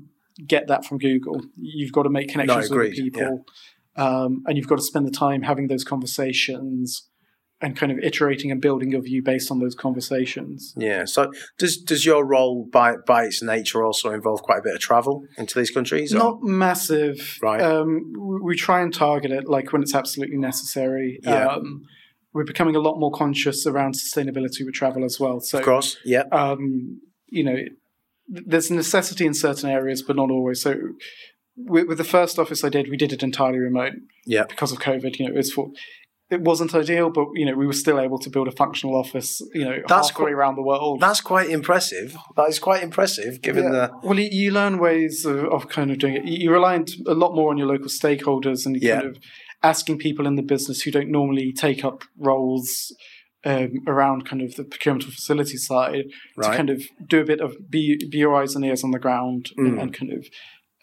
[0.47, 1.43] get that from Google.
[1.61, 3.45] You've got to make connections with agreed, the people,
[3.97, 7.09] um, and you've got to spend the time having those conversations
[7.61, 10.75] and kind of iterating and building your view based on those conversations.
[10.77, 11.05] Yeah.
[11.07, 14.81] So does does your role by by its nature also involve quite a bit of
[14.81, 16.15] travel into these countries?
[16.15, 17.39] or- Not massive.
[17.43, 17.61] Right.
[17.63, 21.19] Um, we, we try and target it like when it's absolutely necessary.
[21.23, 21.47] Yeah.
[21.47, 21.85] Um,
[22.35, 25.41] we're becoming a lot more conscious around sustainability with travel as well.
[25.41, 25.97] So, of course.
[26.05, 26.25] Yeah.
[26.33, 27.57] um, you know,
[28.29, 30.61] there's a necessity in certain areas, but not always.
[30.61, 30.75] So,
[31.57, 33.95] with, with the first office I did, we did it entirely remote
[34.27, 34.45] Yeah.
[34.47, 35.19] because of COVID.
[35.19, 35.71] You know, it was for.
[36.29, 39.41] It wasn't ideal, but you know we were still able to build a functional office.
[39.55, 41.01] You know, That's halfway qu- around the world.
[41.01, 42.17] That's quite impressive.
[42.37, 43.71] That is quite impressive, given Yeah.
[43.71, 46.25] the Well, you, you learn ways of, of kind of doing it.
[46.25, 49.01] You, rely a lot more on your local stakeholders and Yeah.
[49.03, 49.19] kind of
[49.63, 52.93] asking people in the business who don't normally take up roles
[53.45, 56.07] um, around kind of the procurement or facility side
[56.43, 58.99] to kind of do a bit of be, be your eyes and ears on the
[58.99, 59.67] ground Mm.
[59.69, 60.27] and, and kind of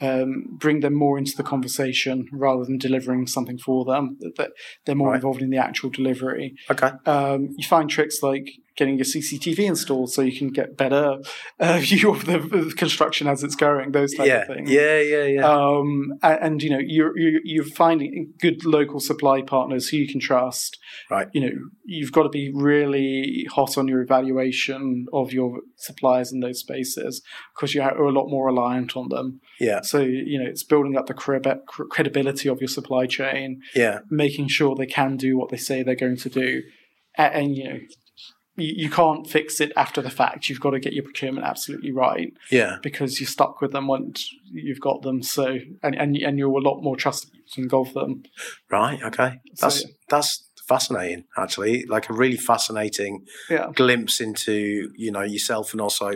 [0.01, 4.17] um, bring them more into the conversation rather than delivering something for them.
[4.37, 4.51] That
[4.85, 5.15] they're more Right.
[5.15, 6.55] involved in the actual delivery.
[6.69, 6.91] okay.
[7.05, 11.17] Um, you find tricks like getting your CCTV installed so you can get better
[11.59, 13.91] uh, view of the, the construction as it's going.
[13.91, 14.41] Those type Yeah.
[14.41, 14.69] of things.
[14.71, 14.99] Yeah.
[14.99, 15.25] Yeah.
[15.25, 15.47] Yeah.
[15.47, 20.07] Um, and, and you know you're, you're you're finding good local supply partners who you
[20.07, 20.79] can trust.
[21.11, 21.27] Right.
[21.33, 21.51] You know
[21.85, 27.21] you've got to be really hot on your evaluation of your suppliers in those spaces
[27.55, 29.39] because you are a lot more reliant on them.
[29.59, 29.81] Yeah.
[29.81, 33.99] So you know it's building up the credibility of your supply chain, Yeah.
[34.09, 36.63] making sure they can do what they say they're going to do,
[37.17, 37.79] and, and you know.
[38.55, 40.47] You, can't fix it after the fact.
[40.47, 42.77] You've got to get your procurement absolutely right Yeah.
[42.83, 45.23] because you're stuck with them once you've got them.
[45.23, 48.21] So and and, and you're a lot more trusted to engulf them.
[48.69, 49.01] Right.
[49.01, 49.39] Okay.
[49.55, 51.23] So, That's that's fascinating.
[51.35, 53.71] Actually, like a really fascinating yeah.
[53.73, 56.11] glimpse into you know yourself and also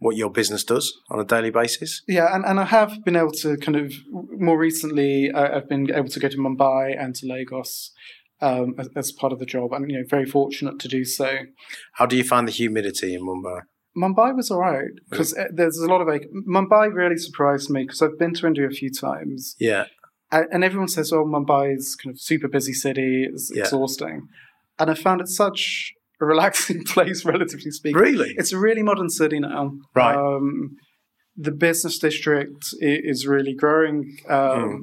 [0.00, 2.02] what your business does on a daily basis.
[2.08, 5.30] Yeah, and, and I have been able to kind of more recently.
[5.32, 7.92] I, I've been able to go to Mumbai and to Lagos
[8.40, 11.28] um, as, as part of the job, and you know, very fortunate to do so.
[11.94, 13.60] How do you find the humidity in Mumbai?
[13.96, 18.00] Mumbai was all right because there's a lot of like, Mumbai really surprised me because
[18.00, 19.84] I've been to India a few times, Yeah.
[20.32, 23.64] and, and everyone says, "Oh, Mumbai is kind of super busy city, it's Yeah.
[23.64, 24.28] exhausting,"
[24.78, 28.00] and I found it such a relaxing place, relatively speaking.
[28.00, 28.34] Really?
[28.36, 29.72] It's a really modern city now.
[29.94, 30.16] Right.
[30.16, 30.76] Um,
[31.36, 34.76] the business district is really growing, um, Hmm.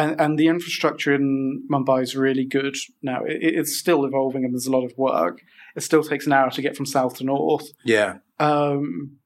[0.00, 3.24] and, and the infrastructure in Mumbai is really good now.
[3.24, 5.40] It, it's still evolving, and there's a lot of work.
[5.74, 7.68] It still takes an hour to get from south to north.
[7.84, 8.18] Yeah.
[8.38, 9.16] Um,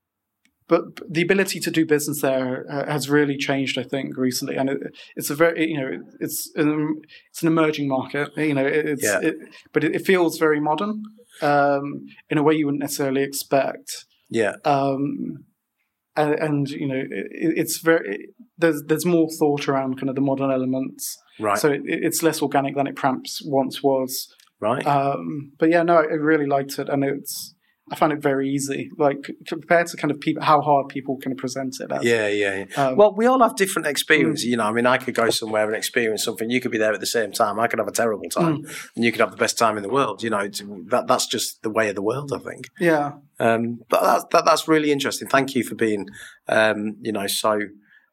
[0.69, 4.71] but the ability to do business there uh, has really changed, I think, recently, and
[4.71, 4.79] it,
[5.17, 9.19] it's a very, you know, it's an, it's an emerging market, you know, it's, Yeah.
[9.21, 9.35] it,
[9.75, 11.03] but it feels very modern
[11.40, 14.55] um, in a way you wouldn't necessarily expect, Yeah.
[14.64, 15.45] um,
[16.16, 20.21] and, and you know, it, it's very there's there's more thought around kind of the
[20.21, 21.59] modern elements, Right.
[21.59, 24.29] so it, it's less organic than it perhaps once was.
[24.61, 24.87] right.
[24.87, 27.55] Um, but yeah, no, I really liked it, and it's
[27.93, 31.37] I find it very easy, like compared to kind of people how hard people can
[31.37, 31.93] present it.
[31.93, 32.03] As.
[32.03, 32.65] Yeah, yeah.
[32.65, 32.87] yeah.
[32.87, 34.47] Um, well, we all have different experiences.
[34.47, 34.51] Mm.
[34.51, 36.49] You know, I mean, I could go somewhere and experience something.
[36.49, 37.61] You could be there at the same time.
[37.61, 38.89] I could have a terrible time, mm.
[38.97, 40.23] and you could have the best time in the world.
[40.23, 40.49] You know,
[40.87, 42.33] that that's just the way of the world.
[42.33, 42.71] I think.
[42.81, 43.13] Yeah.
[43.39, 45.29] Um, but that, that, that's really interesting.
[45.29, 46.09] Thank you for being,
[46.49, 47.61] um, you know, so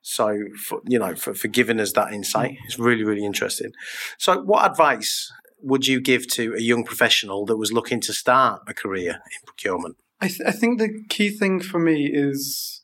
[0.02, 0.38] so
[0.68, 2.52] for, you know for, for giving us that insight.
[2.52, 2.58] Mm.
[2.66, 3.72] It's really really interesting.
[4.18, 8.62] So, what advice would you give to a young professional that was looking to start
[8.68, 9.98] a career in procurement?
[10.22, 12.84] I, th- I think the key thing for me is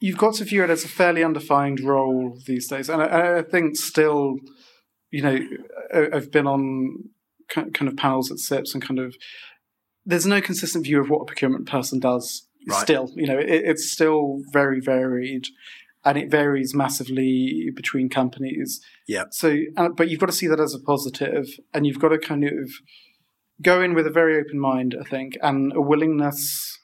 [0.00, 2.88] you've got to view it as a fairly undefined role these days.
[2.88, 4.36] And I, I think still,
[5.10, 5.38] you know,
[5.94, 7.10] I've been on
[7.48, 9.14] kind of panels at CIPS and kind of
[10.04, 12.48] there's no consistent view of what a procurement person does.
[12.68, 12.80] Right.
[12.80, 15.46] Still, you know, it, it's still very varied
[16.04, 18.80] and it varies massively between companies.
[19.06, 19.24] Yeah.
[19.30, 22.18] So, uh, but you've got to see that as a positive, and you've got to
[22.18, 22.70] kind of
[23.60, 26.78] go in with a very open mind, I think, and a willingness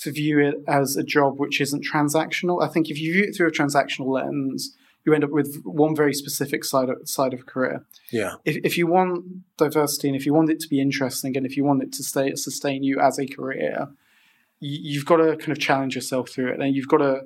[0.00, 2.62] to view it as a job which isn't transactional.
[2.62, 5.94] I think if you view it through a transactional lens, you end up with one
[5.94, 7.84] very specific side of, side of a career.
[8.10, 8.34] Yeah.
[8.44, 9.24] If, if you want
[9.56, 12.02] diversity and if you want it to be interesting and if you want it to
[12.02, 13.88] stay sustain you as a career,
[14.60, 17.22] you, you've got to kind of challenge yourself through it, and you've got to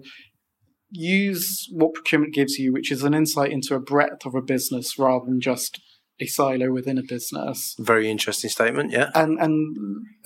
[0.91, 4.99] use what procurement gives you, which is an insight into a breadth of a business
[4.99, 5.81] rather than just
[6.21, 7.75] a silo within a business.
[7.79, 9.11] Very interesting statement, yeah.
[9.15, 9.77] And and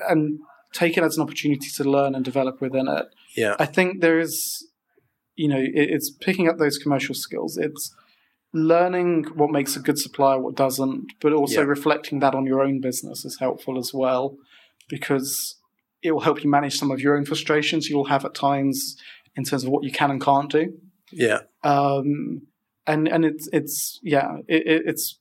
[0.08, 0.38] and
[0.72, 3.06] take it as an opportunity to learn and develop within it.
[3.36, 3.56] Yeah.
[3.58, 4.68] I think there is,
[5.34, 7.56] you know, it, it's picking up those commercial skills.
[7.56, 7.92] It's
[8.52, 11.66] learning what makes a good supplier, what doesn't, but also yeah.
[11.66, 14.36] reflecting that on your own business is helpful as well,
[14.88, 15.56] because
[16.02, 18.96] it will help you manage some of your own frustrations you'll have at times
[19.40, 20.74] in terms of what you can and can't do.
[21.10, 21.40] Yeah.
[21.64, 22.42] Um,
[22.86, 25.18] and and it's it's yeah it, it's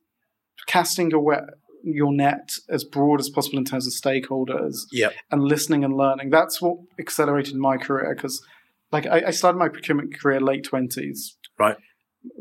[0.68, 1.40] casting away
[1.84, 4.86] your net as broad as possible in terms of stakeholders.
[4.92, 5.10] Yeah.
[5.32, 6.30] And listening and learning.
[6.30, 8.42] That's what accelerated my career because,
[8.92, 11.38] like, I, I started my procurement career late twenties.
[11.58, 11.78] Right.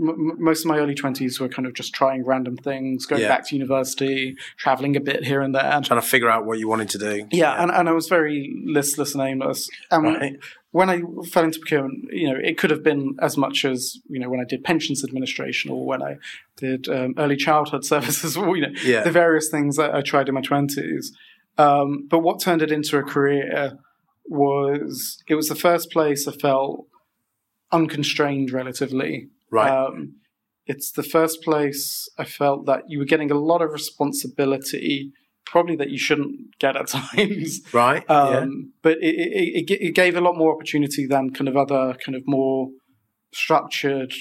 [0.00, 3.28] M- most of my early 20s were kind of just trying random things, going yeah.
[3.28, 5.80] back to university, traveling a bit here and there.
[5.84, 7.16] Trying to figure out what you wanted to do.
[7.30, 7.62] Yeah, yeah.
[7.62, 9.70] And, and I was very listless and aimless.
[9.92, 10.36] And right
[10.70, 11.00] when I
[11.30, 14.40] fell into procurement, you know, it could have been as much as you know when
[14.40, 16.18] I did pensions administration or when I
[16.56, 19.02] did um, early childhood services, or you know, yeah.
[19.02, 21.16] the various things that I tried in my twenties.
[21.56, 23.78] Um, but what turned it into a career
[24.26, 26.86] was it was the first place I felt
[27.72, 29.28] unconstrained relatively.
[29.50, 29.70] Right.
[29.70, 30.16] Um,
[30.66, 35.12] it's the first place I felt that you were getting a lot of responsibility
[35.50, 37.60] probably that you shouldn't get at times.
[37.72, 38.08] Right.
[38.08, 38.46] Um, yeah.
[38.82, 39.14] But it,
[39.70, 42.68] it, it, gave a lot more opportunity than kind of other kind of more
[43.32, 44.12] structured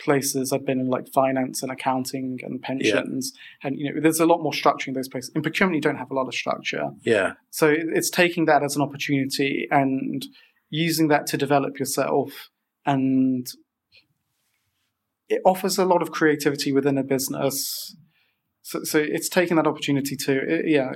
[0.00, 0.52] places.
[0.52, 3.68] I've been in like finance and accounting and pensions, yeah.
[3.68, 5.30] and you know, there's a lot more structure in those places.
[5.34, 6.90] In procurement, you don't have a lot of structure.
[7.02, 7.32] Yeah.
[7.50, 10.24] So it's taking that as an opportunity and
[10.70, 12.48] using that to develop yourself
[12.86, 13.46] and
[15.28, 17.94] it offers a lot of creativity within a business
[18.62, 20.92] so, so it's taking that opportunity to, it, yeah,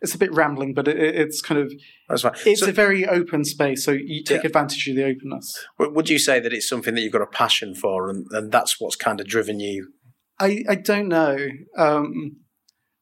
[0.00, 1.72] it's a bit rambling, but it, it's kind of,
[2.08, 2.34] that's right.
[2.46, 4.48] It's so, a very open space, so you take yeah.
[4.48, 5.54] advantage of the openness.
[5.78, 8.80] Would you say that it's something that you've got a passion for, and, and that's
[8.80, 9.92] what's kind of driven you?
[10.38, 11.36] I, I don't know,
[11.76, 12.38] um,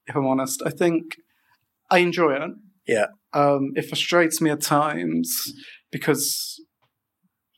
[0.07, 0.63] if I'm honest.
[0.67, 1.05] I think
[1.91, 2.51] I enjoy it.
[2.87, 3.07] Yeah.
[3.33, 5.53] Um, it frustrates me at times
[5.93, 6.61] because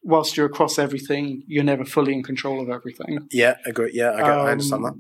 [0.03, 3.27] whilst you're across everything, you're never fully in control of everything.
[3.31, 3.93] Yeah, I agree.
[3.95, 4.95] Yeah, I, get, um, I understand that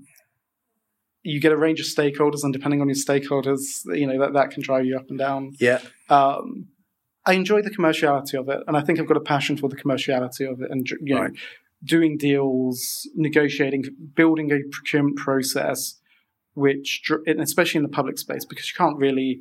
[1.23, 4.51] you get a range of stakeholders, and depending on your stakeholders, you know that that
[4.51, 5.53] can drive you up and down.
[5.61, 5.81] Yeah.
[6.09, 6.69] Um,
[7.27, 9.77] I enjoy the commerciality of it, and I think I've got a passion for the
[9.77, 11.33] commerciality of it, and you know, right.
[11.85, 15.97] doing deals, negotiating, building a procurement process,
[16.55, 17.03] which,
[17.39, 19.41] especially in the public space, because you can't really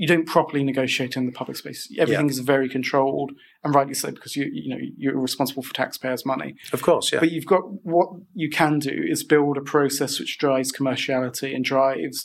[0.00, 1.86] you don't properly negotiate in the public space.
[1.98, 2.30] Everything yeah.
[2.30, 3.32] is very controlled,
[3.62, 6.54] and rightly so, because you you know you're responsible for taxpayers' money.
[6.72, 7.20] Of course, yeah.
[7.20, 11.62] But you've got what you can do is build a process which drives commerciality and
[11.62, 12.24] drives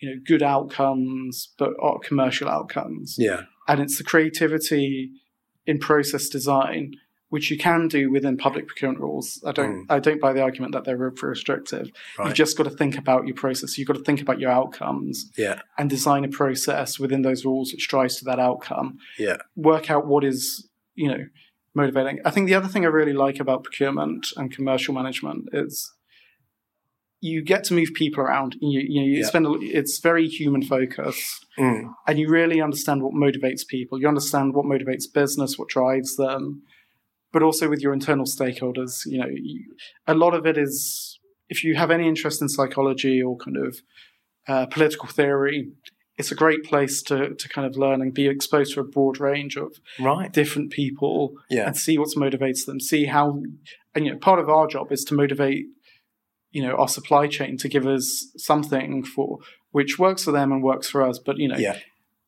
[0.00, 3.16] you know good outcomes, but commercial outcomes.
[3.18, 5.10] Yeah, and it's the creativity
[5.66, 6.94] in process design
[7.30, 9.42] which you can do within public procurement rules.
[9.46, 9.86] I don't.
[9.86, 9.92] Mm.
[9.94, 11.90] I don't buy the argument that they're restrictive.
[12.18, 12.26] Right.
[12.26, 13.78] You've just got to think about your process.
[13.78, 15.30] You've got to think about your outcomes.
[15.38, 15.62] Yeah.
[15.78, 18.98] And design a process within those rules which drives to that outcome.
[19.18, 19.38] Yeah.
[19.56, 21.24] Work out what is you know
[21.74, 22.18] motivating.
[22.24, 25.92] I think the other thing I really like about procurement and commercial management is
[27.20, 28.56] you get to move people around.
[28.60, 29.26] You, you, know, you yeah.
[29.26, 31.92] spend a, it's very human focused, mm.
[32.06, 34.00] and you really understand what motivates people.
[34.00, 36.62] You understand what motivates business, what drives them,
[37.32, 39.02] but also with your internal stakeholders.
[39.06, 39.64] You know, you,
[40.06, 43.78] a lot of it is if you have any interest in psychology or kind of
[44.48, 45.70] uh, political theory,
[46.16, 49.18] it's a great place to to kind of learn and be exposed to a broad
[49.20, 50.32] range of Right.
[50.32, 51.66] different people Yeah.
[51.66, 52.78] and see what motivates them.
[52.80, 53.42] See how,
[53.94, 55.66] and you know, part of our job is to motivate,
[56.50, 59.38] you know, our supply chain to give us something for
[59.72, 61.18] which works for them and works for us.
[61.18, 61.78] But you know, Yeah.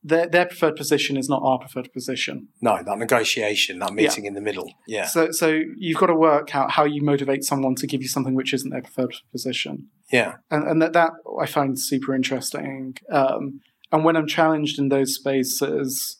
[0.03, 2.49] Their their preferred position is not our preferred position.
[2.61, 4.73] No, that negotiation, that meeting in the middle.
[4.87, 5.05] Yeah.
[5.05, 8.35] So so you've got to work out how you motivate someone to give you something
[8.35, 9.89] which isn't their preferred position.
[10.11, 10.35] Yeah.
[10.51, 11.11] and, and that, that
[11.41, 12.95] I find super interesting.
[13.09, 13.61] Um,
[13.91, 16.17] and when I'm challenged in those spaces,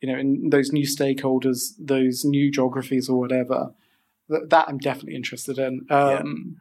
[0.00, 3.72] you know, in those new stakeholders, those new geographies or whatever,
[4.28, 5.86] that, that I'm definitely interested in.
[5.90, 6.56] Um,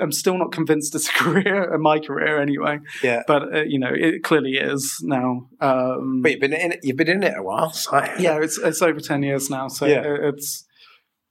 [0.00, 3.22] I'm still not convinced it's a career, my career anyway, Yeah.
[3.26, 5.48] but uh, you know, it clearly is now.
[5.60, 7.70] Um, But you've been in it, you've been in it a while.
[7.72, 7.96] So.
[8.18, 10.02] yeah, it's it's over ten years now, so Yeah.
[10.02, 10.64] it- it's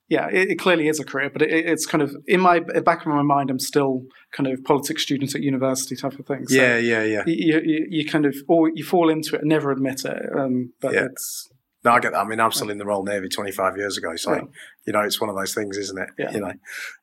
[0.09, 3.01] yeah, it, it clearly is a career, but it, it's kind of in my back
[3.01, 6.47] of my mind, I'm still kind of politics student at university type of thing.
[6.47, 7.23] So Yeah, yeah, yeah.
[7.27, 10.71] you, you, you kind of or you fall into it and never admit it, um,
[10.79, 11.07] but Yeah.
[11.11, 11.49] it's
[11.87, 12.19] No, I get that.
[12.19, 14.41] I mean, I'm still in the Royal Navy 25 years ago, so Yeah.
[14.85, 16.09] you know, it's one of those things, isn't it?
[16.19, 16.31] Yeah.
[16.33, 16.51] You know,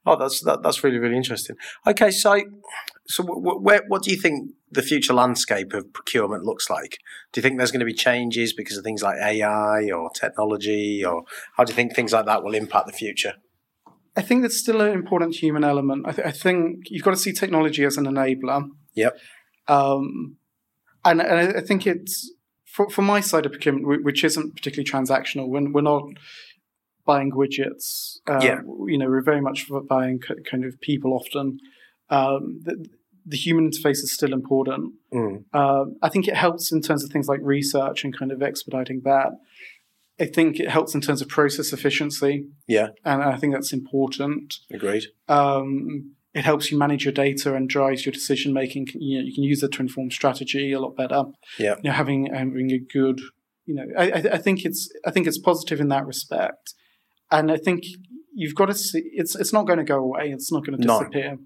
[0.04, 1.56] oh, that's that, that's really really interesting.
[1.86, 2.40] Okay, so
[3.06, 6.98] so wh- where what do you think the future landscape of procurement looks like?
[7.32, 11.02] Do you think there's going to be changes because of things like AI or technology,
[11.04, 11.22] or
[11.56, 13.34] how do you think things like that will impact the future?
[14.16, 16.06] I think there's still an important human element.
[16.06, 18.68] I, th- I think you've got to see technology as an enabler.
[18.94, 19.16] Yep.
[19.66, 20.36] Um,
[21.04, 22.33] and, and I think it's
[22.74, 25.48] for, for my side of procurement, which isn't particularly transactional.
[25.48, 26.04] When we're not
[27.06, 28.60] buying widgets, uh, Yeah.
[28.86, 30.18] you know, we're very much buying
[30.50, 31.60] kind of people often.
[32.10, 32.84] Um, the,
[33.24, 34.94] the human interface is still important.
[35.12, 35.44] Mm.
[35.54, 39.02] Um, I think it helps in terms of things like research and kind of expediting
[39.04, 39.30] that.
[40.18, 44.54] I think it helps in terms of process efficiency, Yeah, and I think that's important.
[44.72, 45.04] agreed.
[45.28, 48.88] Um, it helps you manage your data and drives your decision making.
[48.94, 51.24] You know, you can use it to inform strategy a lot better.
[51.58, 51.76] Yeah.
[51.82, 53.20] you know, having having a good,
[53.66, 56.74] you know, I, I, think it's I think it's positive in that respect,
[57.30, 57.84] and I think
[58.34, 60.30] you've got to see it's it's not going to go away.
[60.30, 60.98] It's not going to No.
[60.98, 61.38] disappear.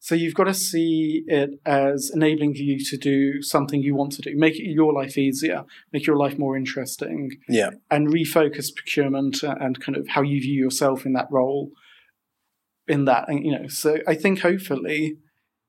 [0.00, 4.20] So you've got to see it as enabling you to do something you want to
[4.20, 9.80] do, make your life easier, make your life more interesting, Yeah, and refocus procurement and
[9.80, 11.70] kind of how you view yourself in that role
[12.88, 15.16] in that and you know so i think hopefully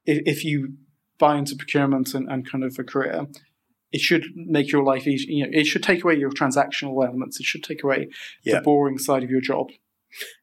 [0.06, 0.74] if, if you
[1.18, 3.26] buy into procurement and, and kind of a career
[3.92, 7.40] it should make your life easy you know it should take away your transactional elements
[7.40, 8.10] it should take away
[8.44, 8.56] Yeah.
[8.56, 9.68] the boring side of your job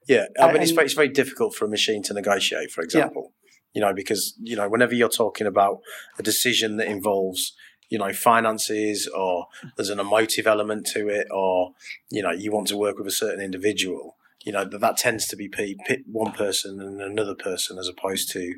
[0.07, 0.27] yeah.
[0.39, 3.33] Uh, I mean, it's, very- it's very difficult for a machine to negotiate, for example.
[3.33, 3.51] Yeah.
[3.75, 5.79] You know, because you know, whenever you're talking about
[6.19, 7.55] a decision that involves
[7.89, 11.73] you know finances or there's an emotive element to it or
[12.11, 15.27] you know you want to work with a certain individual you know that, that tends
[15.29, 15.75] to be pe-
[16.07, 18.55] one person and another person as opposed to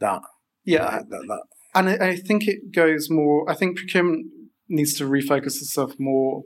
[0.00, 0.22] that.
[0.64, 1.42] Yeah that, that
[1.74, 4.26] and I, I think it goes more i think procurement
[4.68, 6.42] needs to refocus itself more.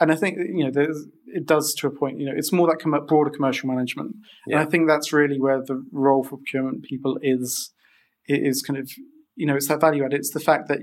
[0.00, 2.66] And i think you know there's, it does to a point you know it's more
[2.68, 4.16] that com- broader commercial management.
[4.46, 4.58] Yeah.
[4.58, 7.72] and i think that's really where the role for procurement people is
[8.26, 8.90] it is kind of
[9.36, 10.12] you know it's that value add.
[10.12, 10.80] It's the fact that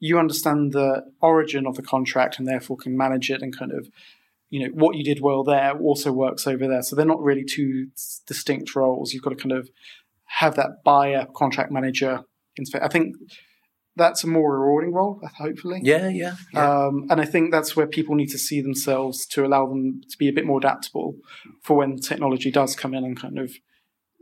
[0.00, 3.88] you understand the origin of the contract and therefore can manage it and kind of
[4.50, 6.82] you know what you did well there also works over there.
[6.82, 7.88] So they're not really two
[8.26, 9.12] distinct roles.
[9.12, 9.68] You've got to kind of
[10.28, 12.22] have that buyer contract manager
[12.82, 13.14] i think
[13.96, 15.80] that's a more rewarding role hopefully.
[15.82, 16.84] Yeah yeah, yeah.
[16.86, 20.16] um, and I think that's where people need to see themselves to allow them to
[20.18, 21.16] be a bit more adaptable
[21.62, 23.52] for when technology does come in and kind of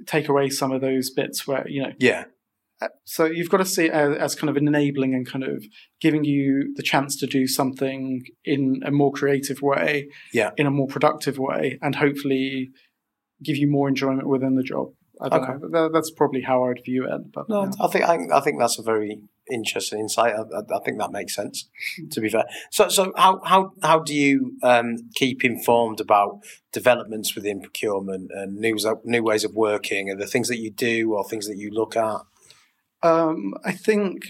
[0.07, 2.25] take away some of those bits where, you know, yeah
[3.05, 5.65] so you've got to see it as, as kind of an enabling and kind of
[6.01, 10.51] giving you the chance to do something in a more creative way, Yeah.
[10.57, 12.71] in a more productive way, and hopefully
[13.43, 14.89] give you more enjoyment within the job.
[15.21, 15.53] I don't Okay.
[15.55, 15.69] know.
[15.71, 17.33] That, that's probably how I'd view it.
[17.33, 17.71] But No, yeah.
[17.81, 20.35] I think I, I think that's a very interesting insight.
[20.35, 21.71] I, I, I think that makes sense.
[22.11, 26.41] To be fair, so so how how how do you um, keep informed about
[26.73, 31.15] developments within procurement and new new ways of working and the things that you do
[31.15, 32.21] or things that you look at?
[33.02, 34.24] Um, I think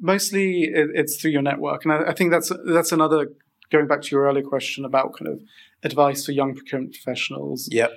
[0.00, 3.28] mostly it, it's through your network, and I, I think that's that's another
[3.70, 5.40] going back to your earlier question about kind of
[5.82, 7.68] advice for young procurement professionals.
[7.70, 7.90] Yep.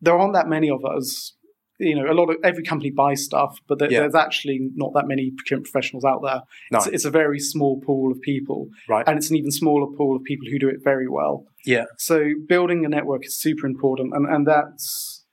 [0.00, 1.34] There aren't that many of us.
[1.78, 4.00] You know, a lot of every company buys stuff, but there, Yeah.
[4.00, 6.42] there's actually not that many procurement professionals out there.
[6.70, 6.76] No.
[6.78, 9.06] It's, it's a very small pool of people, Right.
[9.08, 11.46] and it's an even smaller pool of people who do it very well.
[11.64, 11.86] Yeah.
[11.96, 15.24] So building a network is super important, and, and that's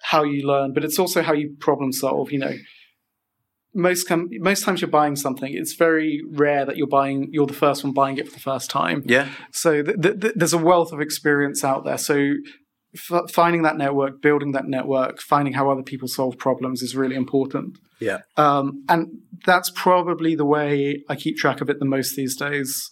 [0.00, 0.72] how you learn.
[0.74, 2.30] But it's also how you problem solve.
[2.30, 2.54] You know,
[3.74, 7.52] most com- most times you're buying something, it's very rare that you're buying you're the
[7.52, 9.02] first one buying it for the first time.
[9.06, 9.28] Yeah.
[9.52, 11.98] So th- th- th- there's a wealth of experience out there.
[11.98, 12.32] So
[12.94, 17.14] f- finding that network, building that network, finding how other people solve problems is really
[17.16, 17.78] important.
[18.00, 18.18] Yeah.
[18.36, 19.06] Um, and
[19.46, 22.90] that's probably the way I keep track of it the most these days.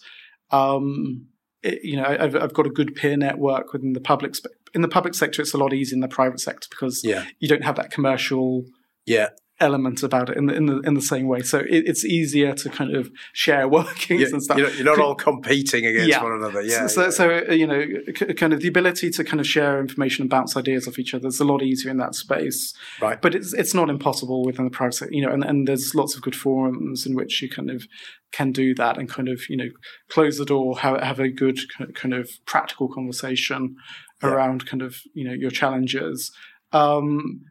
[0.51, 1.27] Um,
[1.61, 4.81] it, you know, I've, I've got a good peer network within the public spe- in
[4.81, 5.41] the public sector.
[5.41, 7.25] It's a lot easier in the private sector because Yeah.
[7.39, 8.63] you don't have that commercial
[9.05, 9.29] Yeah.
[9.61, 11.41] Element about it in the in the in the same way.
[11.41, 14.57] So it, it's easier to kind of share workings You're, and stuff.
[14.57, 16.23] you're, you're not all competing against Yeah.
[16.23, 16.61] one another.
[16.61, 16.87] Yeah.
[16.87, 17.09] so, yeah.
[17.09, 17.83] so uh, you know,
[18.17, 21.13] c- kind of the ability to kind of share information and bounce ideas off each
[21.13, 22.73] other is a lot easier in that space.
[23.01, 23.21] right.
[23.21, 26.15] But it's it's not impossible within the private sector, you know, and, and there's lots
[26.15, 27.85] of good forums in which you kind of
[28.31, 29.69] can do that and kind of you know
[30.09, 31.59] close the door, have have a good
[31.95, 33.75] kind of practical conversation
[34.23, 34.29] Yeah.
[34.29, 36.31] around kind of you know your challenges.
[36.71, 37.41] Um,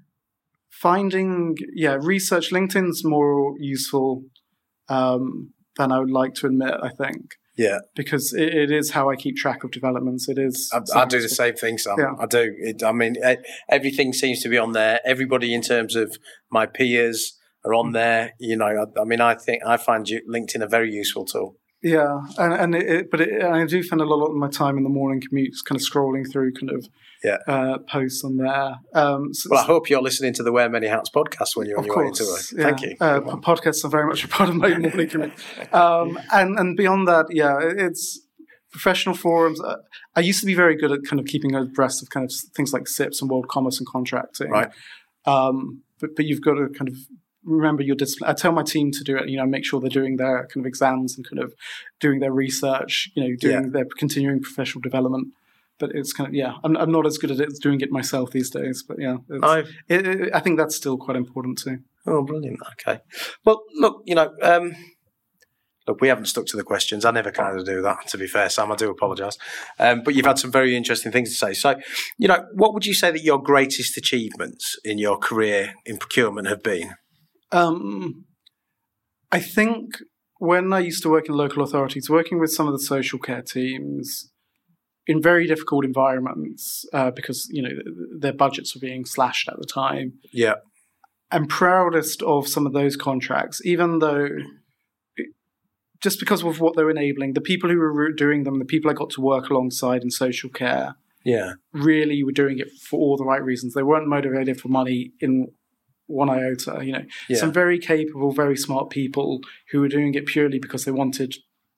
[0.82, 4.22] finding yeah, research LinkedIn's more useful
[4.88, 6.74] um, than I would like to admit.
[6.82, 7.78] I think Yeah.
[7.94, 10.28] because it, it is how I keep track of developments.
[10.28, 10.70] It is.
[10.72, 11.96] I, I do the same thing, Sam.
[11.98, 12.14] Yeah.
[12.18, 12.54] I do.
[12.58, 13.16] It, I mean,
[13.68, 15.00] everything seems to be on there.
[15.04, 16.16] Everybody, in terms of
[16.50, 18.32] my peers, are on there.
[18.38, 21.56] You know, I, I mean, I think I find LinkedIn a very useful tool.
[21.82, 24.76] Yeah, and and it, it, but it, I do spend a lot of my time
[24.78, 26.86] in the morning commutes, kind of scrolling through kind of
[27.22, 27.38] Yeah.
[27.46, 28.74] uh, posts on there.
[28.94, 31.78] Um, so, Well, I hope you're listening to the Wear Many Hats podcast when you're
[31.78, 32.20] on your way course,
[32.52, 32.58] work.
[32.60, 32.64] yeah.
[32.64, 32.96] Thank you.
[33.00, 33.40] Uh, Come on.
[33.42, 35.32] po- podcasts are very much a part of my morning commute,
[35.72, 38.20] um, and and beyond that, yeah, it's
[38.72, 39.60] professional forums.
[39.60, 39.76] Uh,
[40.16, 42.72] I used to be very good at kind of keeping abreast of kind of things
[42.72, 44.70] like CIPS and world commerce and contracting, Right.
[45.26, 46.96] Um, but but you've got to kind of
[47.48, 48.30] remember your discipline.
[48.30, 49.28] I tell my team to do it.
[49.28, 51.54] You know, make sure they're doing their kind of exams and kind of
[52.00, 53.10] doing their research.
[53.14, 55.28] You know, doing their continuing professional development.
[55.78, 57.90] But it's kind of yeah, I'm I'm not as good at it as doing it
[57.90, 58.82] myself these days.
[58.86, 59.18] But yeah,
[59.88, 61.78] it, it, I think that's still quite important too.
[62.06, 62.58] oh, brilliant.
[62.72, 63.00] Okay.
[63.44, 64.74] Well, look, you know, um,
[65.88, 67.04] look, we haven't stuck to the questions.
[67.04, 68.70] I never kind of do that, to be fair, Sam.
[68.70, 69.38] I do apologise.
[69.78, 71.54] Um, but you've had some very interesting things to say.
[71.54, 71.80] So,
[72.18, 76.46] you know, what would you say that your greatest achievements in your career in procurement
[76.46, 76.94] have been?
[77.52, 78.24] Um,
[79.32, 79.96] I think
[80.38, 83.42] when I used to work in local authorities, working with some of the social care
[83.42, 84.30] teams
[85.06, 87.84] in very difficult environments uh, because you know th-
[88.20, 90.14] their budgets were being slashed at the time.
[90.32, 90.54] Yeah.
[91.30, 94.28] I'm proudest of some of those contracts, even though
[96.00, 98.94] just because of what they're enabling, the people who were doing them, the people I
[98.94, 100.94] got to work alongside in social care,
[101.24, 101.54] Yeah.
[101.72, 103.74] really were doing it for all the right reasons.
[103.74, 105.48] They weren't motivated for money in
[106.08, 106.80] one iota.
[106.84, 107.36] You know, Yeah.
[107.38, 109.40] some very capable, very smart people
[109.70, 111.36] who were doing it purely because they wanted,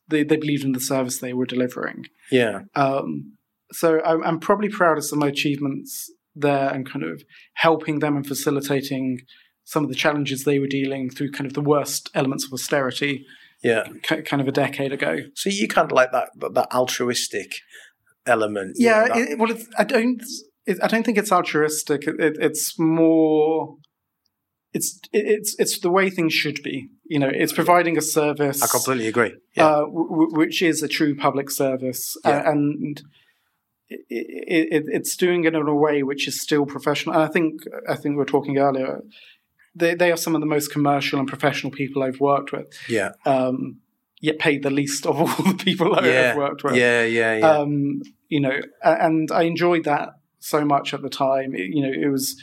[0.08, 2.06] they, they believed in the service they were delivering.
[2.32, 2.60] Yeah.
[2.74, 3.36] Um,
[3.72, 7.22] so I'm, I'm probably proudest of my achievements there and kind of
[7.54, 9.20] helping them and facilitating
[9.64, 13.24] some of the challenges they were dealing through kind of the worst elements of austerity
[13.62, 13.84] Yeah.
[14.02, 15.18] ki- kind of a decade ago.
[15.34, 17.50] So you kind of like that that, altruistic
[18.26, 18.76] element.
[18.78, 20.22] you Yeah, know, that- it, well, it's, I don't.
[20.66, 22.06] It, I don't think it's altruistic.
[22.06, 23.76] It, it's more.
[24.72, 26.88] It's it's it's the way things should be.
[27.04, 29.34] You know, it's providing a service, I completely agree.
[29.56, 29.66] Yeah.
[29.66, 32.30] uh, w- w- which is a true public service, Yeah.
[32.38, 33.02] uh, and
[33.88, 37.14] it, it, it's doing it in a way which is still professional.
[37.16, 39.00] And I think I think we were talking earlier.
[39.74, 42.68] They they are some of the most commercial and professional people I've worked with.
[42.88, 43.10] yeah.
[43.26, 43.80] Um,
[44.22, 46.36] yet paid the least of all the people I've Yeah.
[46.36, 47.04] worked with Yeah.
[47.04, 47.36] Yeah.
[47.38, 47.58] Yeah.
[47.58, 50.10] um, you know, and I enjoyed that
[50.40, 51.54] so much at the time.
[51.54, 52.36] It- you know, it was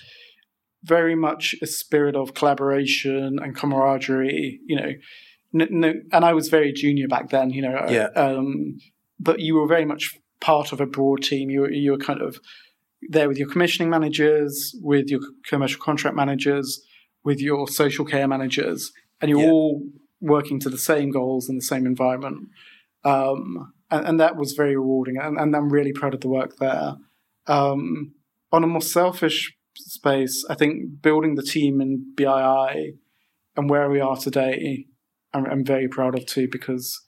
[0.87, 4.59] very much a spirit of collaboration and camaraderie.
[4.65, 4.91] You know,
[5.53, 7.49] no, and I was very junior back then.
[7.51, 8.09] You know, Yeah.
[8.15, 8.77] Um,
[9.19, 11.49] but you were very much part of a broad team.
[11.49, 12.39] You were you were kind of
[13.09, 16.81] there with your commissioning managers, with your commercial contract managers,
[17.23, 19.51] with your social care managers, and you're Yeah.
[19.51, 19.83] all
[20.19, 22.49] working to the same goals in the same environment.
[23.03, 26.57] Um, and, and that was very rewarding, and, and I'm really proud of the work
[26.57, 26.95] there.
[27.47, 28.13] Um,
[28.51, 32.97] on a more selfish space, I think building the team in BII
[33.55, 34.85] and where we are today,
[35.33, 37.01] I'm, I'm very proud of too because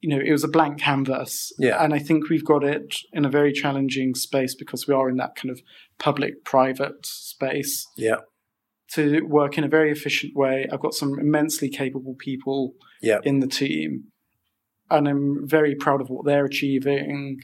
[0.00, 1.82] you know it was a blank canvas, Yeah.
[1.82, 5.16] and I think we've got it in a very challenging space because we are in
[5.16, 5.60] that kind of
[5.98, 8.16] public-private space yeah.
[8.92, 10.66] to work in a very efficient way.
[10.70, 13.18] I've got some immensely capable people Yeah.
[13.24, 14.04] in the team,
[14.90, 17.40] and I'm very proud of what they're achieving,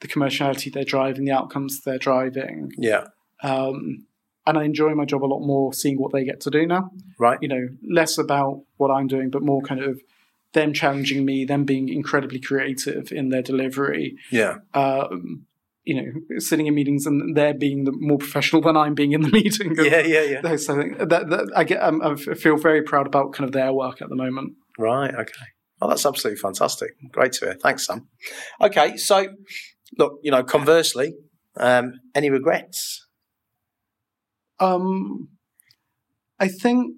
[0.00, 2.72] the commerciality they're driving, the outcomes they're driving.
[2.76, 3.04] Yeah.
[3.42, 4.06] Um,
[4.46, 6.90] and I enjoy my job a lot more seeing what they get to do now.
[7.18, 7.38] Right.
[7.40, 10.00] You know, less about what I'm doing, but more kind of
[10.52, 14.16] them challenging me, them being incredibly creative in their delivery.
[14.30, 14.58] Yeah.
[14.72, 15.46] Um,
[15.84, 19.22] you know, sitting in meetings and they're being the more professional than I'm being in
[19.22, 19.74] the meeting.
[19.76, 20.00] Yeah.
[20.00, 20.22] Yeah.
[20.22, 20.56] Yeah.
[20.56, 21.82] Think that, that I get.
[21.82, 24.54] Um, I feel very proud about kind of their work at the moment.
[24.78, 25.14] Right.
[25.14, 25.46] Okay.
[25.80, 26.90] Well, that's absolutely fantastic.
[27.12, 27.54] Great to hear.
[27.54, 28.08] Thanks, Sam.
[28.60, 28.96] Okay.
[28.96, 29.28] So,
[29.96, 31.14] look, you know, conversely,
[31.58, 33.06] Um, any regrets?
[34.60, 35.28] Um,
[36.38, 36.94] I think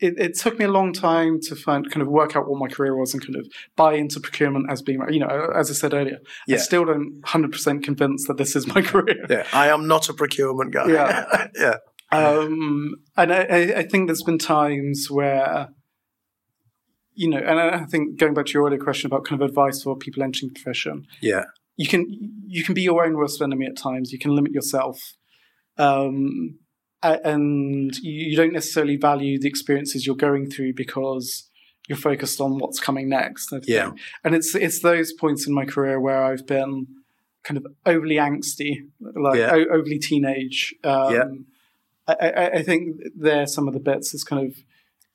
[0.00, 2.68] it, it, took me a long time to find kind of work out what my
[2.68, 3.46] career was and kind of
[3.76, 6.56] buy into procurement as being you know as I said earlier yeah.
[6.56, 10.08] I still don't hundred percent convinced that this is my career yeah I am not
[10.08, 11.76] a procurement guy yeah yeah
[12.12, 15.68] um, and I, I think there's been times where
[17.14, 19.82] you know and I think going back to your earlier question about kind of advice
[19.82, 21.44] for people entering the profession yeah
[21.76, 22.06] you can
[22.46, 25.14] you can be your own worst enemy at times you can limit yourself
[25.76, 26.58] um,
[27.02, 31.48] and you don't necessarily value the experiences you're going through because
[31.88, 33.52] you're focused on what's coming next.
[33.64, 33.92] Yeah,
[34.22, 36.86] and it's it's those points in my career where I've been
[37.42, 39.52] kind of overly angsty, like yeah.
[39.52, 40.74] o- overly teenage.
[40.82, 41.24] Um, yeah.
[42.06, 44.14] I, I, I, think they're some of the bits.
[44.14, 44.56] Is kind of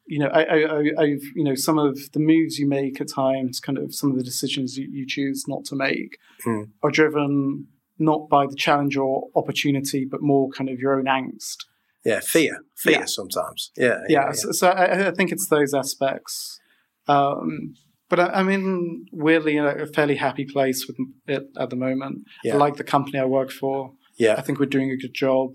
[0.09, 3.59] you know I, I, have you know some of the moves you make at times,
[3.59, 6.69] kind of some of the decisions you, you choose not to make, mm.
[6.81, 7.67] are driven
[7.99, 11.57] not by the challenge or opportunity, but more kind of your own angst.
[12.03, 13.05] Yeah, fear, fear yeah.
[13.05, 13.71] sometimes.
[13.77, 14.25] Yeah, yeah.
[14.27, 14.31] yeah.
[14.31, 16.59] So, so I, I, think it's those aspects.
[17.07, 17.75] Um,
[18.09, 20.97] but I, I'm in weirdly in a fairly happy place with
[21.27, 22.23] it at the moment.
[22.43, 22.55] Yeah.
[22.55, 23.91] I like the company I work for.
[24.17, 25.51] Yeah, I think we're doing a good job.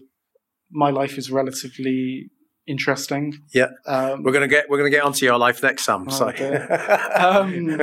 [0.70, 2.30] My life is relatively
[2.66, 3.40] interesting.
[3.52, 6.06] Yeah, um, we're gonna get we're gonna get onto your life next, Sam.
[6.08, 6.28] Oh, so.
[7.14, 7.78] um,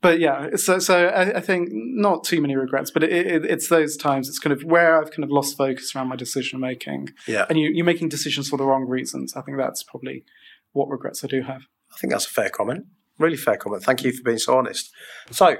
[0.00, 3.68] but yeah, so so I, I, think not too many regrets, but it, it, it's
[3.68, 4.28] those times.
[4.28, 7.10] It's kind of where I've kind of lost focus around my decision making.
[7.26, 9.34] Yeah, and you, you're making decisions for the wrong reasons.
[9.36, 10.24] I think that's probably
[10.72, 11.62] what regrets I do have.
[11.92, 12.86] I think that's a fair comment.
[13.18, 13.82] Really fair comment.
[13.82, 14.90] Thank you for being so honest.
[15.30, 15.56] So,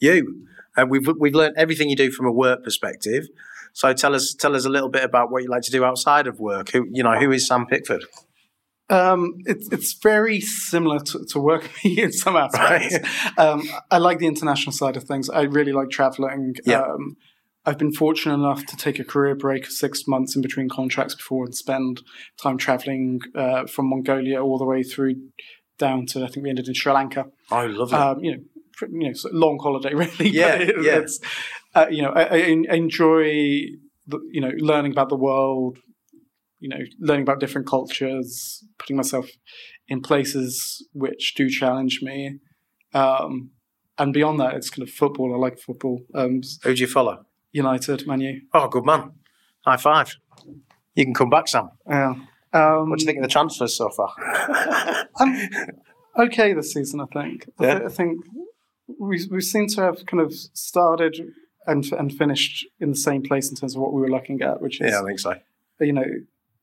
[0.00, 0.46] you,
[0.76, 3.26] and we've we've learned everything you do from a work perspective.
[3.72, 6.26] So tell us tell us a little bit about what you like to do outside
[6.26, 6.70] of work.
[6.70, 8.04] Who you know who is Sam Pickford?
[8.90, 12.98] Um, it's it's very similar to, to work in some aspects.
[12.98, 13.38] Right.
[13.38, 15.28] Um, I like the international side of things.
[15.30, 16.54] I really like traveling.
[16.64, 16.82] Yeah.
[16.82, 17.16] Um,
[17.66, 21.14] I've been fortunate enough to take a career break of six months in between contracts
[21.14, 22.02] before and spend
[22.40, 25.16] time traveling uh, from Mongolia all the way through
[25.78, 27.26] down to I think we ended in Sri Lanka.
[27.50, 27.96] Oh, lovely.
[27.96, 28.42] Um, you know,
[28.82, 30.30] you know, long holiday really.
[30.30, 30.98] Yeah, it, yeah.
[30.98, 31.20] It's,
[31.74, 32.24] uh, you know, I,
[32.70, 33.24] I enjoy
[34.06, 35.78] the, you know learning about the world,
[36.60, 39.28] you know, learning about different cultures, putting myself
[39.88, 42.38] in places which do challenge me.
[42.92, 43.50] Um,
[43.98, 45.34] and beyond that, it's kind of football.
[45.34, 46.00] I like football.
[46.14, 47.26] Um, Who do you follow?
[47.52, 48.40] United, Man U.
[48.52, 49.12] Oh, good man.
[49.64, 50.16] High five.
[50.94, 51.70] You can come back, Sam.
[51.88, 52.14] Yeah.
[52.52, 54.12] Um, what do you think of the transfers so far?
[55.16, 55.48] I'm
[56.18, 57.48] okay this season, I think.
[57.60, 57.80] Yeah.
[57.84, 58.24] I think
[58.86, 61.32] we we seem to have kind of started
[61.66, 64.60] and and finished in the same place in terms of what we were looking at,
[64.60, 65.34] which is yeah, I think so.
[65.80, 66.04] You know,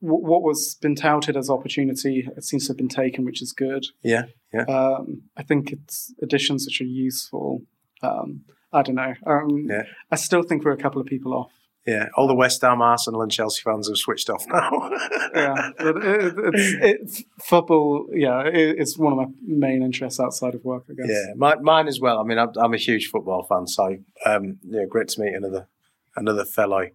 [0.02, 3.52] w- what was been touted as opportunity it seems to have been taken, which is
[3.52, 3.86] good.
[4.02, 4.62] Yeah, yeah.
[4.62, 7.62] Um, I think it's additions which are useful.
[8.02, 8.42] Um,
[8.72, 9.14] I don't know.
[9.26, 9.82] Um, yeah.
[10.10, 11.52] I still think we're a couple of people off.
[11.86, 14.70] Yeah, all the West Ham, Arsenal, and Chelsea fans have switched off now.
[15.34, 18.06] yeah, it, it's, it's, football.
[18.12, 20.84] Yeah, it, it's one of my main interests outside of work.
[20.88, 21.10] I guess.
[21.10, 22.20] Yeah, my, mine as well.
[22.20, 25.66] I mean, I'm, I'm, a huge football fan, so um, yeah, great to meet another
[26.14, 26.86] another fellow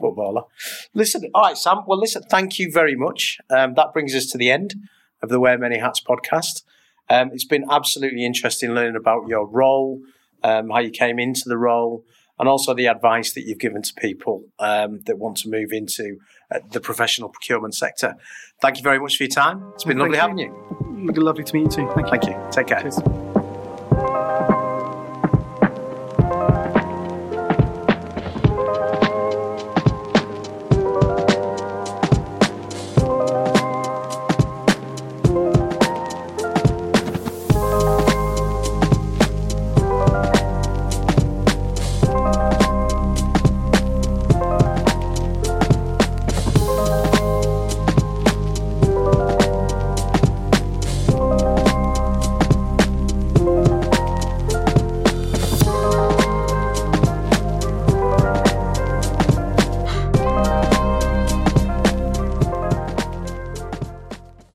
[0.00, 0.42] footballer.
[0.94, 1.78] Listen, all right, Sam.
[1.84, 3.38] Well, listen, thank you very much.
[3.50, 4.76] Um, that brings us to the end
[5.22, 6.62] of the Wear Many Hats podcast.
[7.10, 10.02] Um, it's been absolutely interesting learning about your role,
[10.44, 12.04] um, how you came into the role
[12.38, 16.18] and also the advice that you've given to people um, that want to move into
[16.54, 18.14] uh, the professional procurement sector.
[18.60, 19.72] Thank you very much for your time.
[19.74, 21.12] It's been well, lovely having you.
[21.14, 21.90] Lovely to meet you too.
[21.94, 22.10] Thank you.
[22.10, 22.48] Thank you.
[22.50, 22.80] Take care.
[22.80, 23.25] Cheers.